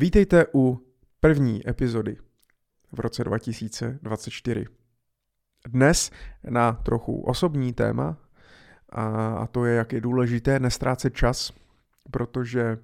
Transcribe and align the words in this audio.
Vítejte 0.00 0.46
u 0.54 0.86
první 1.20 1.68
epizody 1.68 2.16
v 2.92 3.00
roce 3.00 3.24
2024. 3.24 4.66
Dnes 5.68 6.10
na 6.50 6.72
trochu 6.72 7.20
osobní 7.20 7.72
téma 7.72 8.16
a 9.36 9.46
to 9.46 9.64
je, 9.64 9.74
jak 9.74 9.92
je 9.92 10.00
důležité 10.00 10.58
nestrácet 10.58 11.14
čas, 11.14 11.52
protože 12.10 12.78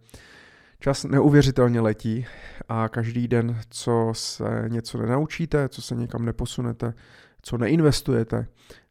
čas 0.79 1.05
neuvěřitelně 1.05 1.81
letí 1.81 2.27
a 2.69 2.89
každý 2.89 3.29
den, 3.29 3.61
co 3.71 4.11
se 4.13 4.65
něco 4.69 4.99
nenaučíte, 4.99 5.69
co 5.69 5.83
se 5.83 5.95
někam 5.95 6.25
neposunete, 6.25 6.95
co 7.43 7.59
neinvestujete, 7.59 8.47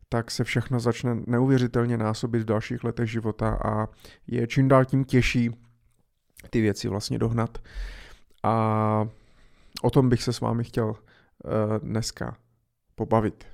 tak 0.09 0.31
se 0.31 0.43
všechno 0.43 0.79
začne 0.79 1.15
neuvěřitelně 1.27 1.97
násobit 1.97 2.41
v 2.41 2.45
dalších 2.45 2.83
letech 2.83 3.11
života 3.11 3.59
a 3.65 3.87
je 4.27 4.47
čím 4.47 4.67
dál 4.67 4.85
tím 4.85 5.03
těžší 5.03 5.51
ty 6.49 6.61
věci 6.61 6.87
vlastně 6.87 7.19
dohnat. 7.19 7.57
A 8.45 9.07
o 9.81 9.89
tom 9.89 10.09
bych 10.09 10.23
se 10.23 10.33
s 10.33 10.41
vámi 10.41 10.63
chtěl 10.63 10.87
uh, 10.87 10.95
dneska 11.79 12.37
pobavit. 12.95 13.45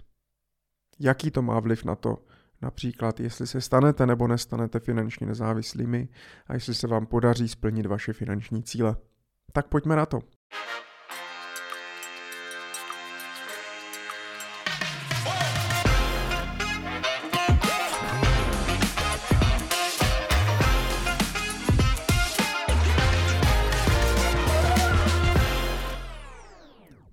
Jaký 0.99 1.31
to 1.31 1.41
má 1.41 1.59
vliv 1.59 1.85
na 1.85 1.95
to, 1.95 2.17
například 2.61 3.19
jestli 3.19 3.47
se 3.47 3.61
stanete 3.61 4.05
nebo 4.05 4.27
nestanete 4.27 4.79
finančně 4.79 5.27
nezávislými 5.27 6.09
a 6.47 6.53
jestli 6.53 6.73
se 6.73 6.87
vám 6.87 7.05
podaří 7.05 7.47
splnit 7.47 7.85
vaše 7.85 8.13
finanční 8.13 8.63
cíle. 8.63 8.95
Tak 9.53 9.67
pojďme 9.67 9.95
na 9.95 10.05
to. 10.05 10.19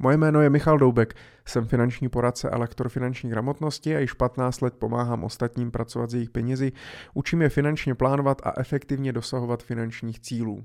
Moje 0.08 0.16
jméno 0.16 0.40
je 0.40 0.50
Michal 0.50 0.78
Doubek, 0.78 1.14
jsem 1.46 1.66
finanční 1.66 2.08
poradce 2.08 2.50
a 2.50 2.58
lektor 2.58 2.88
finanční 2.88 3.30
gramotnosti 3.30 3.96
a 3.96 3.98
již 3.98 4.12
15 4.12 4.60
let 4.60 4.74
pomáhám 4.74 5.24
ostatním 5.24 5.70
pracovat 5.70 6.10
s 6.10 6.14
jejich 6.14 6.30
penězi, 6.30 6.72
učím 7.14 7.42
je 7.42 7.48
finančně 7.48 7.94
plánovat 7.94 8.42
a 8.44 8.52
efektivně 8.60 9.12
dosahovat 9.12 9.62
finančních 9.62 10.20
cílů. 10.20 10.64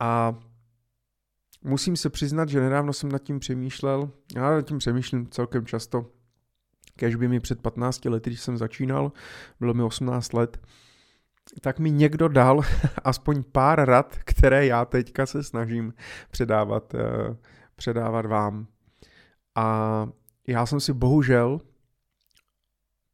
A 0.00 0.34
musím 1.64 1.96
se 1.96 2.10
přiznat, 2.10 2.48
že 2.48 2.60
nedávno 2.60 2.92
jsem 2.92 3.12
nad 3.12 3.22
tím 3.22 3.38
přemýšlel, 3.38 4.10
já 4.36 4.50
nad 4.50 4.62
tím 4.62 4.78
přemýšlím 4.78 5.26
celkem 5.30 5.66
často, 5.66 6.06
kež 6.96 7.14
by 7.14 7.28
mi 7.28 7.40
před 7.40 7.62
15 7.62 8.04
lety, 8.04 8.30
když 8.30 8.40
jsem 8.40 8.56
začínal, 8.56 9.12
bylo 9.60 9.74
mi 9.74 9.82
18 9.82 10.32
let, 10.32 10.60
tak 11.60 11.78
mi 11.78 11.90
někdo 11.90 12.28
dal 12.28 12.60
aspoň 13.04 13.42
pár 13.52 13.84
rad, 13.84 14.16
které 14.24 14.66
já 14.66 14.84
teďka 14.84 15.26
se 15.26 15.42
snažím 15.42 15.94
předávat 16.30 16.94
eh, 16.94 17.36
předávat 17.82 18.26
vám. 18.26 18.66
A 19.54 20.08
já 20.46 20.66
jsem 20.66 20.80
si 20.80 20.92
bohužel, 20.92 21.60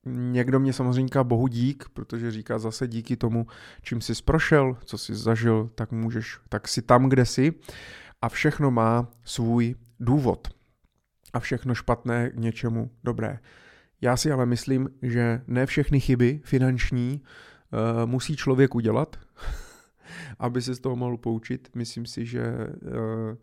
někdo 0.06 0.60
mě 0.60 0.72
samozřejmě 0.72 1.08
říká 1.08 1.24
bohu 1.24 1.48
dík, 1.48 1.88
protože 1.88 2.30
říká 2.30 2.58
zase 2.58 2.88
díky 2.88 3.16
tomu, 3.16 3.46
čím 3.82 4.00
jsi 4.00 4.12
prošel, 4.24 4.76
co 4.84 4.98
jsi 4.98 5.14
zažil, 5.14 5.70
tak 5.74 5.92
můžeš, 5.92 6.38
tak 6.48 6.68
si 6.68 6.82
tam, 6.82 7.08
kde 7.08 7.24
jsi. 7.24 7.52
A 8.22 8.28
všechno 8.28 8.70
má 8.70 9.08
svůj 9.24 9.74
důvod. 10.00 10.48
A 11.32 11.40
všechno 11.40 11.74
špatné 11.74 12.30
k 12.30 12.36
něčemu 12.36 12.90
dobré. 13.04 13.38
Já 14.00 14.16
si 14.16 14.32
ale 14.32 14.46
myslím, 14.46 14.88
že 15.02 15.40
ne 15.46 15.66
všechny 15.66 16.00
chyby 16.00 16.40
finanční 16.44 17.22
uh, 17.22 18.06
musí 18.06 18.36
člověk 18.36 18.74
udělat, 18.74 19.16
aby 20.38 20.62
se 20.62 20.74
z 20.74 20.80
toho 20.80 20.96
mohl 20.96 21.16
poučit. 21.16 21.68
Myslím 21.74 22.06
si, 22.06 22.26
že 22.26 22.42
uh, 22.42 23.36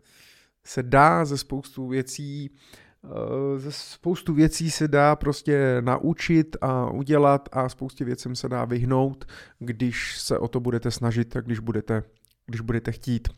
se 0.66 0.82
dá 0.82 1.24
ze 1.24 1.38
spoustu 1.38 1.88
věcí 1.88 2.50
eh, 3.04 3.58
ze 3.58 3.72
spoustu 3.72 4.34
věcí 4.34 4.70
se 4.70 4.88
dá 4.88 5.16
prostě 5.16 5.76
naučit 5.80 6.56
a 6.60 6.90
udělat 6.90 7.48
a 7.52 7.68
spoustě 7.68 8.04
věcem 8.04 8.36
se 8.36 8.48
dá 8.48 8.64
vyhnout, 8.64 9.24
když 9.58 10.20
se 10.20 10.38
o 10.38 10.48
to 10.48 10.60
budete 10.60 10.90
snažit 10.90 11.36
a 11.36 11.40
když 11.40 11.58
budete, 11.58 12.02
když 12.46 12.60
budete 12.60 12.92
chtít. 12.92 13.28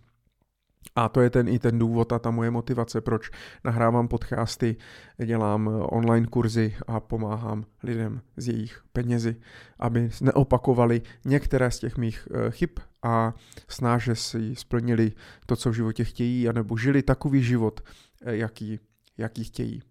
A 0.99 1.09
to 1.09 1.21
je 1.21 1.31
ten 1.31 1.49
i 1.49 1.59
ten 1.59 1.79
důvod 1.79 2.13
a 2.13 2.19
ta 2.19 2.31
moje 2.31 2.51
motivace, 2.51 3.01
proč 3.01 3.31
nahrávám 3.65 4.09
podcasty, 4.09 4.77
dělám 5.25 5.71
online 5.83 6.27
kurzy 6.27 6.77
a 6.87 7.01
pomáhám 7.01 7.65
lidem 7.83 8.21
z 8.37 8.49
jejich 8.49 8.83
penězi, 8.93 9.37
aby 9.79 10.11
neopakovali 10.21 11.03
některé 11.25 11.71
z 11.71 11.79
těch 11.79 11.97
mých 11.97 12.29
eh, 12.31 12.51
chyb 12.51 12.71
a 13.03 13.35
snáže 13.69 14.15
si 14.15 14.57
splnili 14.57 15.13
to, 15.47 15.57
co 15.57 15.71
v 15.71 15.75
životě 15.75 16.05
chtějí, 16.05 16.49
anebo 16.49 16.77
žili 16.77 17.03
takový 17.03 17.43
život, 17.43 17.81
eh, 18.23 18.37
jaký, 18.37 18.81
jaký 19.19 19.45
chtějí. 19.45 19.83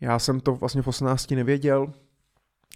Já 0.00 0.18
jsem 0.18 0.40
to 0.40 0.54
vlastně 0.54 0.82
v 0.82 0.88
18 0.88 1.30
nevěděl, 1.30 1.92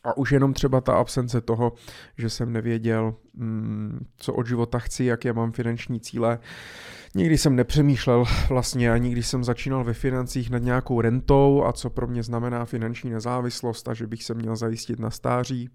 a 0.04 0.16
už 0.16 0.32
jenom 0.32 0.52
třeba 0.52 0.80
ta 0.80 0.94
absence 0.94 1.40
toho, 1.40 1.72
že 2.18 2.30
jsem 2.30 2.52
nevěděl, 2.52 3.14
mm, 3.34 4.06
co 4.16 4.34
od 4.34 4.46
života 4.46 4.78
chci, 4.78 5.04
jaké 5.04 5.32
mám 5.32 5.52
finanční 5.52 6.00
cíle. 6.00 6.38
Nikdy 7.14 7.38
jsem 7.38 7.56
nepřemýšlel 7.56 8.24
vlastně 8.48 8.92
a 8.92 8.96
nikdy 8.96 9.22
jsem 9.22 9.44
začínal 9.44 9.84
ve 9.84 9.94
financích 9.94 10.50
nad 10.50 10.58
nějakou 10.58 11.00
rentou 11.00 11.64
a 11.64 11.72
co 11.72 11.90
pro 11.90 12.06
mě 12.06 12.22
znamená 12.22 12.64
finanční 12.64 13.10
nezávislost 13.10 13.88
a 13.88 13.94
že 13.94 14.06
bych 14.06 14.24
se 14.24 14.34
měl 14.34 14.56
zajistit 14.56 14.98
na 14.98 15.10
stáří. 15.10 15.70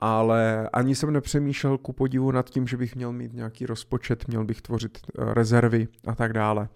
Ale 0.00 0.68
ani 0.72 0.94
jsem 0.94 1.12
nepřemýšlel 1.12 1.78
ku 1.78 1.92
podivu 1.92 2.30
nad 2.30 2.50
tím, 2.50 2.66
že 2.66 2.76
bych 2.76 2.96
měl 2.96 3.12
mít 3.12 3.32
nějaký 3.32 3.66
rozpočet, 3.66 4.28
měl 4.28 4.44
bych 4.44 4.62
tvořit 4.62 4.98
eh, 4.98 5.34
rezervy 5.34 5.88
a 6.06 6.14
tak 6.14 6.32
dále. 6.32 6.68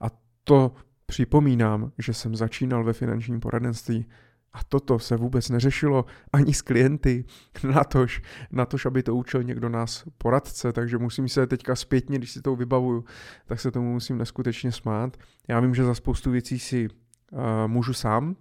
A 0.00 0.06
to 0.44 0.72
připomínám, 1.06 1.92
že 1.98 2.14
jsem 2.14 2.36
začínal 2.36 2.84
ve 2.84 2.92
finančním 2.92 3.40
poradenství 3.40 4.06
a 4.52 4.64
toto 4.64 4.98
se 4.98 5.16
vůbec 5.16 5.48
neřešilo 5.48 6.04
ani 6.32 6.54
s 6.54 6.62
klienty, 6.62 7.24
natož, 7.74 8.22
natož 8.52 8.86
aby 8.86 9.02
to 9.02 9.16
učil 9.16 9.42
někdo 9.42 9.68
nás 9.68 10.04
poradce, 10.18 10.72
takže 10.72 10.98
musím 10.98 11.28
se 11.28 11.46
teďka 11.46 11.76
zpětně, 11.76 12.18
když 12.18 12.30
si 12.30 12.42
to 12.42 12.56
vybavuju, 12.56 13.04
tak 13.46 13.60
se 13.60 13.70
tomu 13.70 13.92
musím 13.92 14.18
neskutečně 14.18 14.72
smát. 14.72 15.16
Já 15.48 15.60
vím, 15.60 15.74
že 15.74 15.84
za 15.84 15.94
spoustu 15.94 16.30
věcí 16.30 16.58
si 16.58 16.88
uh, 16.88 17.38
můžu 17.66 17.92
sám, 17.92 18.36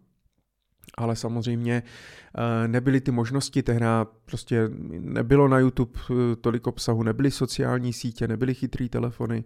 ale 0.97 1.15
samozřejmě 1.15 1.83
uh, 1.83 2.67
nebyly 2.67 3.01
ty 3.01 3.11
možnosti, 3.11 3.63
tehdy 3.63 3.85
prostě 4.25 4.69
nebylo 4.99 5.47
na 5.47 5.59
YouTube 5.59 5.99
eh, 6.09 6.35
tolik 6.35 6.67
obsahu, 6.67 7.03
nebyly 7.03 7.31
sociální 7.31 7.93
sítě, 7.93 8.27
nebyly 8.27 8.53
chytrý 8.53 8.89
telefony, 8.89 9.43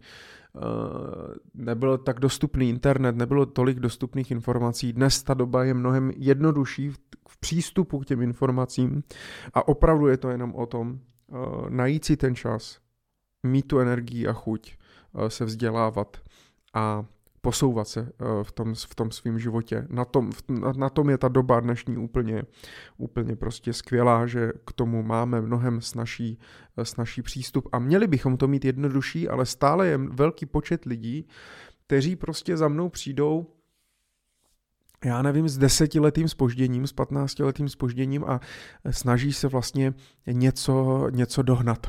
Eh, 0.58 1.36
nebyl 1.54 1.98
tak 1.98 2.20
dostupný 2.20 2.70
internet, 2.70 3.16
nebylo 3.16 3.46
tolik 3.46 3.80
dostupných 3.80 4.32
informací. 4.32 4.94
Dnes 4.94 5.24
ta 5.24 5.34
doba 5.34 5.64
je 5.64 5.74
mnohem 5.74 6.12
jednodušší 6.18 6.90
v 7.30 7.38
přístupu 7.40 8.00
k 8.00 8.06
těm 8.06 8.22
informacím 8.22 9.04
a 9.54 9.68
opravdu 9.68 10.08
je 10.08 10.18
to 10.18 10.30
jenom 10.30 10.56
o 10.56 10.66
tom 10.66 11.00
eh, 11.00 11.36
najít 11.70 12.06
si 12.06 12.18
ten 12.18 12.36
čas, 12.36 12.80
mít 13.44 13.68
tu 13.68 13.80
energii 13.80 14.28
a 14.28 14.34
chuť 14.34 14.78
eh, 15.16 15.30
se 15.30 15.46
vzdělávat 15.46 16.18
a 16.74 17.06
posouvat 17.44 17.88
se 17.88 18.00
eh, 18.00 18.44
v 18.44 18.52
tom, 18.52 18.76
v 18.76 18.96
tom 18.96 19.12
svém 19.12 19.40
životě. 19.40 19.88
Na 19.90 20.06
tom, 20.06 20.32
na 20.78 20.90
tom 20.90 21.10
je 21.10 21.18
ta 21.18 21.28
doba 21.28 21.60
dnešní 21.60 21.98
úplně, 21.98 22.44
úplně 22.98 23.36
prostě 23.36 23.74
skvělá, 23.74 24.28
že 24.28 24.52
k 24.66 24.72
tomu 24.72 25.04
máme 25.04 25.42
mnohem 25.42 25.82
snažší, 25.82 26.40
eh, 26.78 26.86
snažší 26.86 27.22
přístup 27.22 27.70
a 27.72 27.80
měli 27.80 28.08
bychom 28.08 28.38
to 28.38 28.48
mít 28.48 28.66
jednodušší, 28.66 29.30
ale 29.30 29.46
stále 29.46 29.88
je 29.88 29.98
velký 29.98 30.46
počet 30.46 30.86
lidí, 30.86 31.28
kteří 31.86 32.16
prostě 32.16 32.58
za 32.58 32.68
mnou 32.68 32.90
přijdou 32.90 33.48
já 35.06 35.22
nevím, 35.22 35.50
s 35.50 35.58
desetiletým 35.58 36.28
spožděním, 36.28 36.88
s 36.88 36.94
patnáctiletým 36.94 37.70
spožděním 37.70 38.24
a 38.24 38.40
snaží 38.92 39.34
se 39.34 39.48
vlastně 39.48 39.94
něco, 40.28 41.08
něco 41.12 41.42
dohnat. 41.42 41.88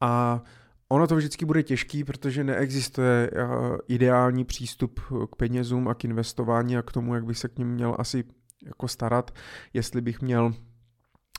A 0.00 0.42
Ono 0.88 1.06
to 1.06 1.16
vždycky 1.16 1.44
bude 1.44 1.62
těžký, 1.62 2.04
protože 2.04 2.44
neexistuje 2.44 3.30
eh, 3.32 3.46
ideální 3.88 4.44
přístup 4.44 5.00
k 5.32 5.36
penězům 5.36 5.88
a 5.88 5.94
k 5.94 6.04
investování 6.04 6.76
a 6.76 6.82
k 6.82 6.92
tomu, 6.92 7.14
jak 7.14 7.24
bych 7.24 7.38
se 7.38 7.48
k 7.48 7.58
ním 7.58 7.68
měl 7.68 7.96
asi 7.98 8.24
jako 8.66 8.88
starat, 8.88 9.34
jestli 9.74 10.00
bych 10.00 10.20
měl 10.20 10.52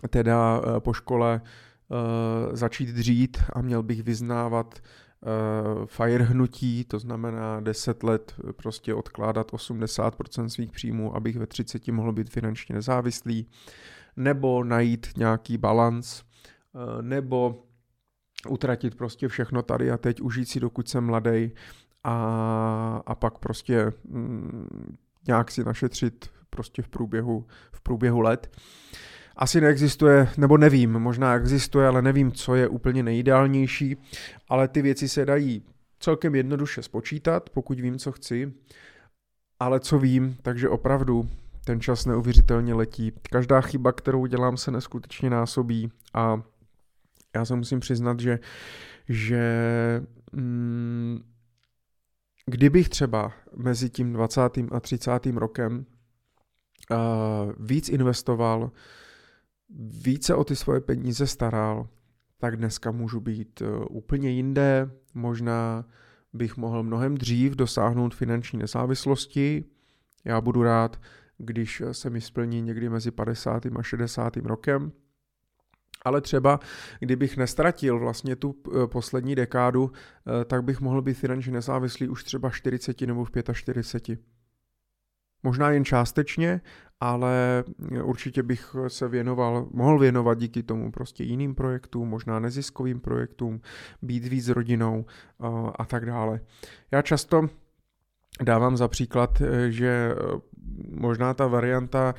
teda 0.10 0.62
eh, 0.62 0.80
po 0.80 0.94
škole 0.94 1.42
uh, 1.42 2.56
začít 2.56 2.90
dřít 2.90 3.38
a 3.54 3.62
měl 3.62 3.84
bych 3.84 4.04
vyznávat 4.04 4.80
fire 5.86 6.24
hnutí, 6.24 6.86
to 6.86 7.00
znamená 7.00 7.60
10 7.60 8.04
let 8.04 8.36
prostě 8.56 8.94
odkládat 8.94 9.52
80% 9.52 10.46
svých 10.46 10.72
příjmů, 10.72 11.16
abych 11.16 11.38
ve 11.38 11.48
30 11.48 11.88
mohl 11.88 12.14
být 12.14 12.30
finančně 12.30 12.76
nezávislý, 12.76 13.48
nebo 14.16 14.64
najít 14.64 15.08
nějaký 15.18 15.58
balans, 15.58 16.24
nebo 17.02 17.67
utratit 18.48 18.96
prostě 18.96 19.28
všechno 19.28 19.62
tady 19.62 19.92
a 19.92 19.98
teď, 19.98 20.22
užít 20.22 20.50
si 20.50 20.60
dokud 20.60 20.90
jsem 20.90 21.06
mladý 21.06 21.52
a, 22.04 23.02
a 23.06 23.16
pak 23.16 23.38
prostě 23.38 23.94
mm, 24.10 24.98
nějak 25.28 25.52
si 25.52 25.64
našetřit 25.64 26.30
prostě 26.50 26.82
v 26.82 26.90
průběhu, 26.90 27.46
v 27.72 27.82
průběhu 27.82 28.22
let. 28.22 28.58
Asi 29.36 29.62
neexistuje, 29.62 30.30
nebo 30.38 30.58
nevím, 30.58 30.92
možná 30.92 31.36
existuje, 31.36 31.88
ale 31.88 32.02
nevím, 32.02 32.32
co 32.32 32.56
je 32.56 32.68
úplně 32.68 33.04
nejideálnější, 33.04 33.98
ale 34.50 34.68
ty 34.68 34.82
věci 34.82 35.10
se 35.10 35.26
dají 35.26 35.64
celkem 36.00 36.36
jednoduše 36.36 36.84
spočítat, 36.84 37.50
pokud 37.50 37.80
vím, 37.80 37.98
co 37.98 38.12
chci, 38.12 38.54
ale 39.60 39.80
co 39.80 40.00
vím, 40.00 40.38
takže 40.42 40.70
opravdu 40.70 41.30
ten 41.66 41.82
čas 41.82 42.06
neuvěřitelně 42.06 42.74
letí. 42.74 43.14
Každá 43.30 43.62
chyba, 43.62 43.92
kterou 43.92 44.26
dělám, 44.26 44.58
se 44.58 44.72
neskutečně 44.72 45.30
násobí 45.30 45.92
a 46.14 46.42
já 47.38 47.46
se 47.46 47.56
musím 47.56 47.80
přiznat, 47.80 48.20
že, 48.20 48.40
že 49.10 49.42
mm, 50.32 51.20
kdybych 52.46 52.90
třeba 52.90 53.34
mezi 53.56 53.90
tím 53.90 54.14
20. 54.14 54.42
a 54.72 54.80
30. 54.80 55.26
rokem 55.26 55.86
uh, 56.92 56.98
víc 57.60 57.90
investoval, 57.90 58.72
více 60.04 60.36
o 60.36 60.44
ty 60.44 60.56
svoje 60.56 60.82
peníze 60.82 61.28
staral, 61.28 61.88
tak 62.38 62.58
dneska 62.58 62.92
můžu 62.92 63.20
být 63.20 63.62
uh, 63.62 63.86
úplně 63.90 64.30
jinde, 64.30 64.92
možná 65.14 65.86
bych 66.34 66.58
mohl 66.58 66.84
mnohem 66.84 67.16
dřív 67.16 67.56
dosáhnout 67.56 68.16
finanční 68.16 68.60
nezávislosti. 68.60 69.66
Já 70.26 70.42
budu 70.42 70.64
rád, 70.64 71.02
když 71.38 71.84
se 71.92 72.10
mi 72.10 72.22
splní 72.22 72.62
někdy 72.62 72.90
mezi 72.90 73.12
50. 73.12 73.66
a 73.66 73.84
60. 73.84 74.38
rokem. 74.38 74.92
Ale 76.06 76.22
třeba, 76.22 76.60
kdybych 77.00 77.38
nestratil 77.38 78.00
vlastně 78.00 78.36
tu 78.36 78.56
eh, 78.68 78.88
poslední 78.88 79.36
dekádu, 79.36 79.92
eh, 79.92 80.46
tak 80.46 80.64
bych 80.64 80.82
mohl 80.82 81.02
být 81.02 81.14
finančně 81.14 81.54
nezávislý 81.54 82.10
už 82.10 82.24
třeba 82.24 82.50
40 82.50 83.02
nebo 83.08 83.26
v 83.26 83.32
45. 83.54 84.20
Možná 85.44 85.72
jen 85.72 85.86
částečně, 85.86 86.62
ale 87.00 87.64
určitě 88.04 88.44
bych 88.44 88.76
se 88.88 89.08
věnoval, 89.08 89.68
mohl 89.72 90.00
věnovat 90.00 90.38
díky 90.38 90.64
tomu 90.64 90.92
prostě 90.92 91.24
jiným 91.24 91.56
projektům, 91.56 92.10
možná 92.10 92.40
neziskovým 92.40 93.00
projektům, 93.00 93.62
být 94.02 94.26
víc 94.26 94.48
rodinou 94.48 95.06
a 95.76 95.86
tak 95.86 96.06
dále. 96.06 96.40
Já 96.92 97.02
často 97.02 97.50
dávám 98.44 98.78
za 98.78 98.88
příklad, 98.88 99.42
že 99.70 100.16
možná 100.90 101.34
ta 101.34 101.48
varianta 101.48 102.16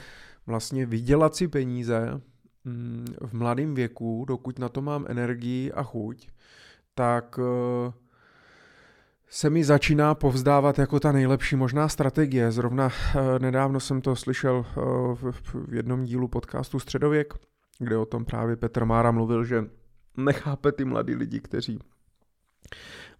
vlastně 0.46 0.86
vydělat 0.86 1.34
si 1.34 1.48
peníze 1.48 2.20
v 3.20 3.32
mladém 3.32 3.74
věku, 3.74 4.24
dokud 4.28 4.58
na 4.58 4.68
to 4.68 4.82
mám 4.82 5.04
energii 5.08 5.72
a 5.72 5.82
chuť, 5.82 6.28
tak 6.94 7.38
uh, 7.38 7.92
se 9.30 9.50
mi 9.50 9.64
začíná 9.64 10.14
povzdávat 10.14 10.78
jako 10.78 11.00
ta 11.00 11.12
nejlepší 11.12 11.56
možná 11.56 11.88
strategie. 11.88 12.52
Zrovna 12.52 12.88
eh, 12.88 13.38
nedávno 13.38 13.80
jsem 13.80 14.00
to 14.00 14.16
slyšel 14.16 14.66
eh, 14.68 15.32
v 15.42 15.74
jednom 15.74 16.04
dílu 16.04 16.28
podcastu 16.28 16.78
Středověk, 16.78 17.34
kde 17.78 17.96
o 17.96 18.06
tom 18.06 18.24
právě 18.24 18.56
Petr 18.56 18.84
Mára 18.84 19.10
mluvil, 19.10 19.44
že 19.44 19.64
nechápe 20.16 20.72
ty 20.72 20.84
mladí 20.84 21.14
lidi, 21.14 21.40
kteří 21.40 21.78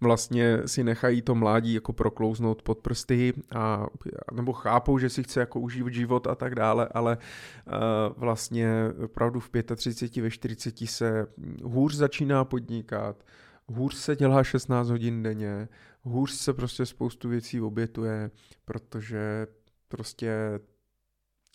vlastně 0.01 0.59
si 0.67 0.85
nechají 0.85 1.23
to 1.23 1.35
mládí 1.35 1.75
jako 1.75 1.93
proklouznout 1.93 2.63
pod 2.63 2.79
prsty 2.79 3.33
a 3.55 3.87
nebo 4.33 4.53
chápou, 4.53 4.99
že 4.99 5.11
si 5.11 5.23
chce 5.23 5.41
jako 5.41 5.61
užívat 5.61 5.93
život 5.93 6.27
a 6.27 6.35
tak 6.35 6.55
dále, 6.55 6.89
ale 6.95 7.19
uh, 7.67 7.73
vlastně 8.17 8.71
opravdu 9.05 9.41
v 9.41 9.51
35, 9.77 10.23
ve 10.23 10.31
40 10.31 10.79
se 10.79 11.27
hůř 11.63 11.95
začíná 11.95 12.45
podnikat, 12.45 13.25
hůř 13.67 13.95
se 13.95 14.17
dělá 14.17 14.45
16 14.45 14.89
hodin 14.89 15.23
denně, 15.23 15.69
hůř 16.03 16.31
se 16.31 16.53
prostě 16.53 16.87
spoustu 16.87 17.29
věcí 17.29 17.61
obětuje, 17.61 18.31
protože 18.65 19.47
prostě 19.89 20.61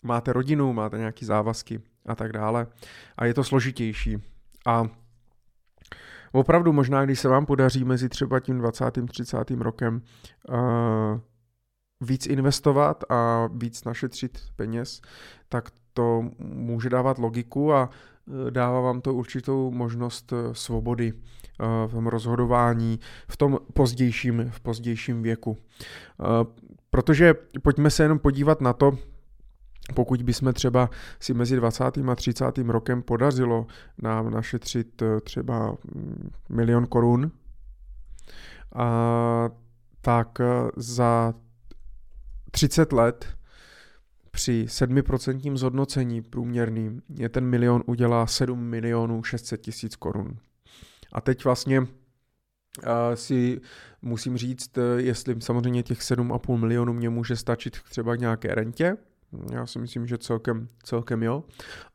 máte 0.03 0.33
rodinu, 0.33 0.73
máte 0.73 0.97
nějaké 0.97 1.25
závazky 1.25 1.81
a 2.05 2.15
tak 2.15 2.31
dále. 2.31 2.67
A 3.17 3.25
je 3.25 3.33
to 3.33 3.43
složitější. 3.43 4.17
A 4.65 4.89
opravdu 6.33 6.73
možná, 6.73 7.05
když 7.05 7.19
se 7.19 7.27
vám 7.27 7.45
podaří 7.45 7.83
mezi 7.83 8.09
třeba 8.09 8.39
tím 8.39 8.57
20. 8.57 8.85
30. 9.07 9.51
rokem 9.51 10.01
uh, 10.49 10.55
víc 12.01 12.27
investovat 12.27 13.03
a 13.09 13.49
víc 13.53 13.83
našetřit 13.83 14.39
peněz, 14.55 15.01
tak 15.49 15.69
to 15.93 16.23
může 16.39 16.89
dávat 16.89 17.17
logiku 17.17 17.73
a 17.73 17.89
Eh, 18.27 18.51
dává 18.51 18.81
vám 18.81 19.01
to 19.01 19.13
určitou 19.13 19.71
možnost 19.71 20.33
eh, 20.33 20.55
svobody 20.55 21.13
v 21.87 21.91
tom 21.91 22.07
rozhodování 22.07 22.99
v 23.27 23.37
tom 23.37 23.59
pozdějším, 23.73 24.49
v 24.49 24.59
pozdějším 24.59 25.23
věku. 25.23 25.57
Protože 26.89 27.33
pojďme 27.61 27.89
se 27.89 28.03
jenom 28.03 28.19
podívat 28.19 28.61
na 28.61 28.73
to, 28.73 28.97
pokud 29.93 30.21
bychom 30.21 30.53
třeba 30.53 30.89
si 31.19 31.33
mezi 31.33 31.55
20. 31.55 31.83
a 32.11 32.15
30. 32.15 32.57
rokem 32.57 33.01
podařilo 33.01 33.67
nám 34.01 34.31
našetřit 34.31 35.03
třeba 35.23 35.77
mm, 35.95 36.29
milion 36.49 36.85
korun, 36.85 37.31
tak 40.01 40.41
za 40.75 41.33
30 42.51 42.93
let 42.93 43.27
při 44.31 44.65
7% 44.67 45.55
zhodnocení 45.55 46.21
průměrným 46.21 47.01
je 47.15 47.29
ten 47.29 47.45
milion 47.45 47.83
udělá 47.85 48.27
7 48.27 48.59
milionů 48.59 49.23
600 49.23 49.61
tisíc 49.61 49.95
korun. 49.95 50.37
A 51.11 51.21
teď 51.21 51.45
vlastně 51.45 51.79
uh, 51.79 51.87
si 53.13 53.61
musím 54.01 54.37
říct, 54.37 54.77
jestli 54.97 55.41
samozřejmě 55.41 55.83
těch 55.83 55.99
7,5 55.99 56.57
milionů 56.57 56.93
mě 56.93 57.09
může 57.09 57.35
stačit 57.35 57.77
třeba 57.89 58.15
k 58.15 58.19
nějaké 58.19 58.55
rentě, 58.55 58.97
já 59.51 59.65
si 59.65 59.79
myslím, 59.79 60.07
že 60.07 60.17
celkem, 60.17 60.67
celkem 60.83 61.23
jo. 61.23 61.43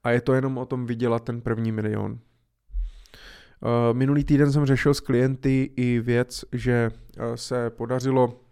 A 0.05 0.11
je 0.11 0.21
to 0.21 0.35
jenom 0.35 0.59
o 0.59 0.67
tom 0.67 0.87
vydělat 0.87 1.25
ten 1.25 1.41
první 1.41 1.73
milion. 1.73 2.13
Uh, 2.13 3.97
minulý 3.97 4.25
týden 4.25 4.53
jsem 4.53 4.67
řešil 4.67 4.95
s 4.95 5.01
klienty 5.01 5.71
i 5.77 6.01
věc, 6.01 6.45
že 6.53 6.91
uh, 6.91 7.35
se 7.35 7.71
podařilo 7.71 8.49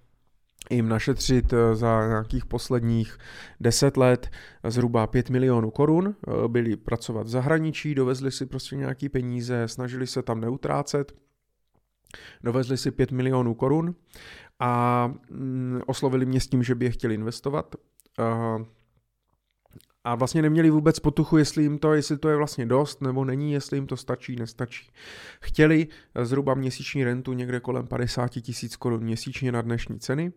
jim 0.71 0.89
našetřit 0.89 1.53
eh, 1.53 1.77
za 1.77 2.07
nějakých 2.07 2.47
posledních 2.47 3.19
10 3.61 3.97
let 3.97 4.31
zhruba 4.65 5.07
5 5.07 5.31
milionů 5.31 5.71
korun. 5.71 6.15
Eh, 6.29 6.49
byli 6.49 6.77
pracovat 6.77 7.27
v 7.27 7.31
zahraničí, 7.31 7.95
dovezli 7.95 8.33
si 8.33 8.47
prostě 8.47 8.77
nějaký 8.77 9.09
peníze, 9.09 9.69
snažili 9.69 10.07
se 10.07 10.23
tam 10.23 10.41
neutrácet, 10.41 11.13
dovezli 12.43 12.77
si 12.77 12.91
5 12.91 13.13
milionů 13.13 13.55
korun 13.55 13.95
a 14.61 15.07
mm, 15.31 15.81
oslovili 15.87 16.27
mě 16.27 16.41
s 16.41 16.47
tím, 16.47 16.63
že 16.63 16.75
by 16.75 16.85
je 16.85 16.91
chtěli 16.91 17.15
investovat. 17.15 17.75
A 20.07 20.15
vlastně 20.15 20.43
neměli 20.43 20.71
vůbec 20.71 20.99
potuchu, 20.99 21.37
jestli 21.37 21.63
jim 21.63 21.79
to, 21.79 21.95
jestli 21.95 22.19
to 22.19 22.29
je 22.29 22.37
vlastně 22.37 22.67
dost 22.67 23.03
nebo 23.03 23.25
není, 23.25 23.53
jestli 23.53 23.77
jim 23.77 23.87
to 23.87 23.97
stačí, 23.97 24.37
nestačí. 24.37 24.91
Chtěli 25.41 25.87
zhruba 26.23 26.55
měsíční 26.55 27.05
rentu 27.05 27.33
někde 27.33 27.61
kolem 27.61 27.87
50 27.87 28.29
tisíc 28.29 28.77
korun 28.77 29.03
měsíčně 29.03 29.53
na 29.53 29.63
dnešní 29.63 29.99
ceny 29.99 30.33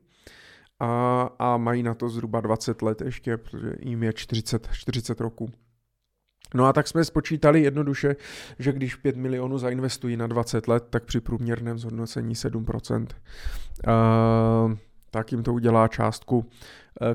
a, 0.79 1.21
a 1.39 1.57
mají 1.57 1.83
na 1.83 1.93
to 1.93 2.09
zhruba 2.09 2.41
20 2.41 2.81
let 2.81 3.01
ještě, 3.01 3.37
protože 3.37 3.73
jim 3.79 4.03
je 4.03 4.13
40, 4.13 4.69
40 4.71 5.21
roků. 5.21 5.49
No 6.53 6.65
a 6.65 6.73
tak 6.73 6.87
jsme 6.87 7.05
spočítali 7.05 7.61
jednoduše, 7.61 8.15
že 8.59 8.71
když 8.71 8.95
5 8.95 9.15
milionů 9.15 9.57
zainvestují 9.57 10.17
na 10.17 10.27
20 10.27 10.67
let, 10.67 10.83
tak 10.89 11.03
při 11.03 11.21
průměrném 11.21 11.79
zhodnocení 11.79 12.35
7%, 12.35 13.07
uh, 13.87 14.73
tak 15.11 15.31
jim 15.31 15.43
to 15.43 15.53
udělá 15.53 15.87
částku, 15.87 16.45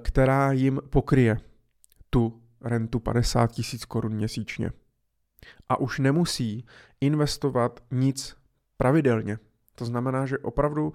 která 0.00 0.52
jim 0.52 0.80
pokryje 0.90 1.36
tu 2.10 2.43
rentu 2.64 3.00
50 3.00 3.52
tisíc 3.52 3.84
korun 3.84 4.14
měsíčně. 4.14 4.72
A 5.68 5.80
už 5.80 5.98
nemusí 5.98 6.64
investovat 7.00 7.80
nic 7.90 8.36
pravidelně. 8.76 9.38
To 9.74 9.84
znamená, 9.84 10.26
že 10.26 10.38
opravdu 10.38 10.92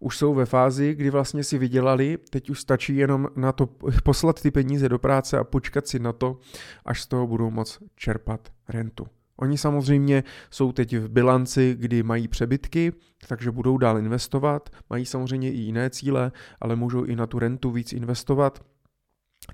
už 0.00 0.18
jsou 0.18 0.34
ve 0.34 0.46
fázi, 0.46 0.94
kdy 0.94 1.10
vlastně 1.10 1.44
si 1.44 1.58
vydělali, 1.58 2.18
teď 2.30 2.50
už 2.50 2.60
stačí 2.60 2.96
jenom 2.96 3.28
na 3.36 3.52
to 3.52 3.66
poslat 4.04 4.42
ty 4.42 4.50
peníze 4.50 4.88
do 4.88 4.98
práce 4.98 5.38
a 5.38 5.44
počkat 5.44 5.86
si 5.86 5.98
na 5.98 6.12
to, 6.12 6.38
až 6.84 7.02
z 7.02 7.06
toho 7.06 7.26
budou 7.26 7.50
moc 7.50 7.78
čerpat 7.96 8.52
rentu. 8.68 9.06
Oni 9.36 9.58
samozřejmě 9.58 10.24
jsou 10.50 10.72
teď 10.72 10.96
v 10.96 11.08
bilanci, 11.08 11.76
kdy 11.78 12.02
mají 12.02 12.28
přebytky, 12.28 12.92
takže 13.28 13.50
budou 13.50 13.78
dál 13.78 13.98
investovat, 13.98 14.70
mají 14.90 15.06
samozřejmě 15.06 15.52
i 15.52 15.56
jiné 15.56 15.90
cíle, 15.90 16.32
ale 16.60 16.76
můžou 16.76 17.04
i 17.04 17.16
na 17.16 17.26
tu 17.26 17.38
rentu 17.38 17.70
víc 17.70 17.92
investovat. 17.92 18.64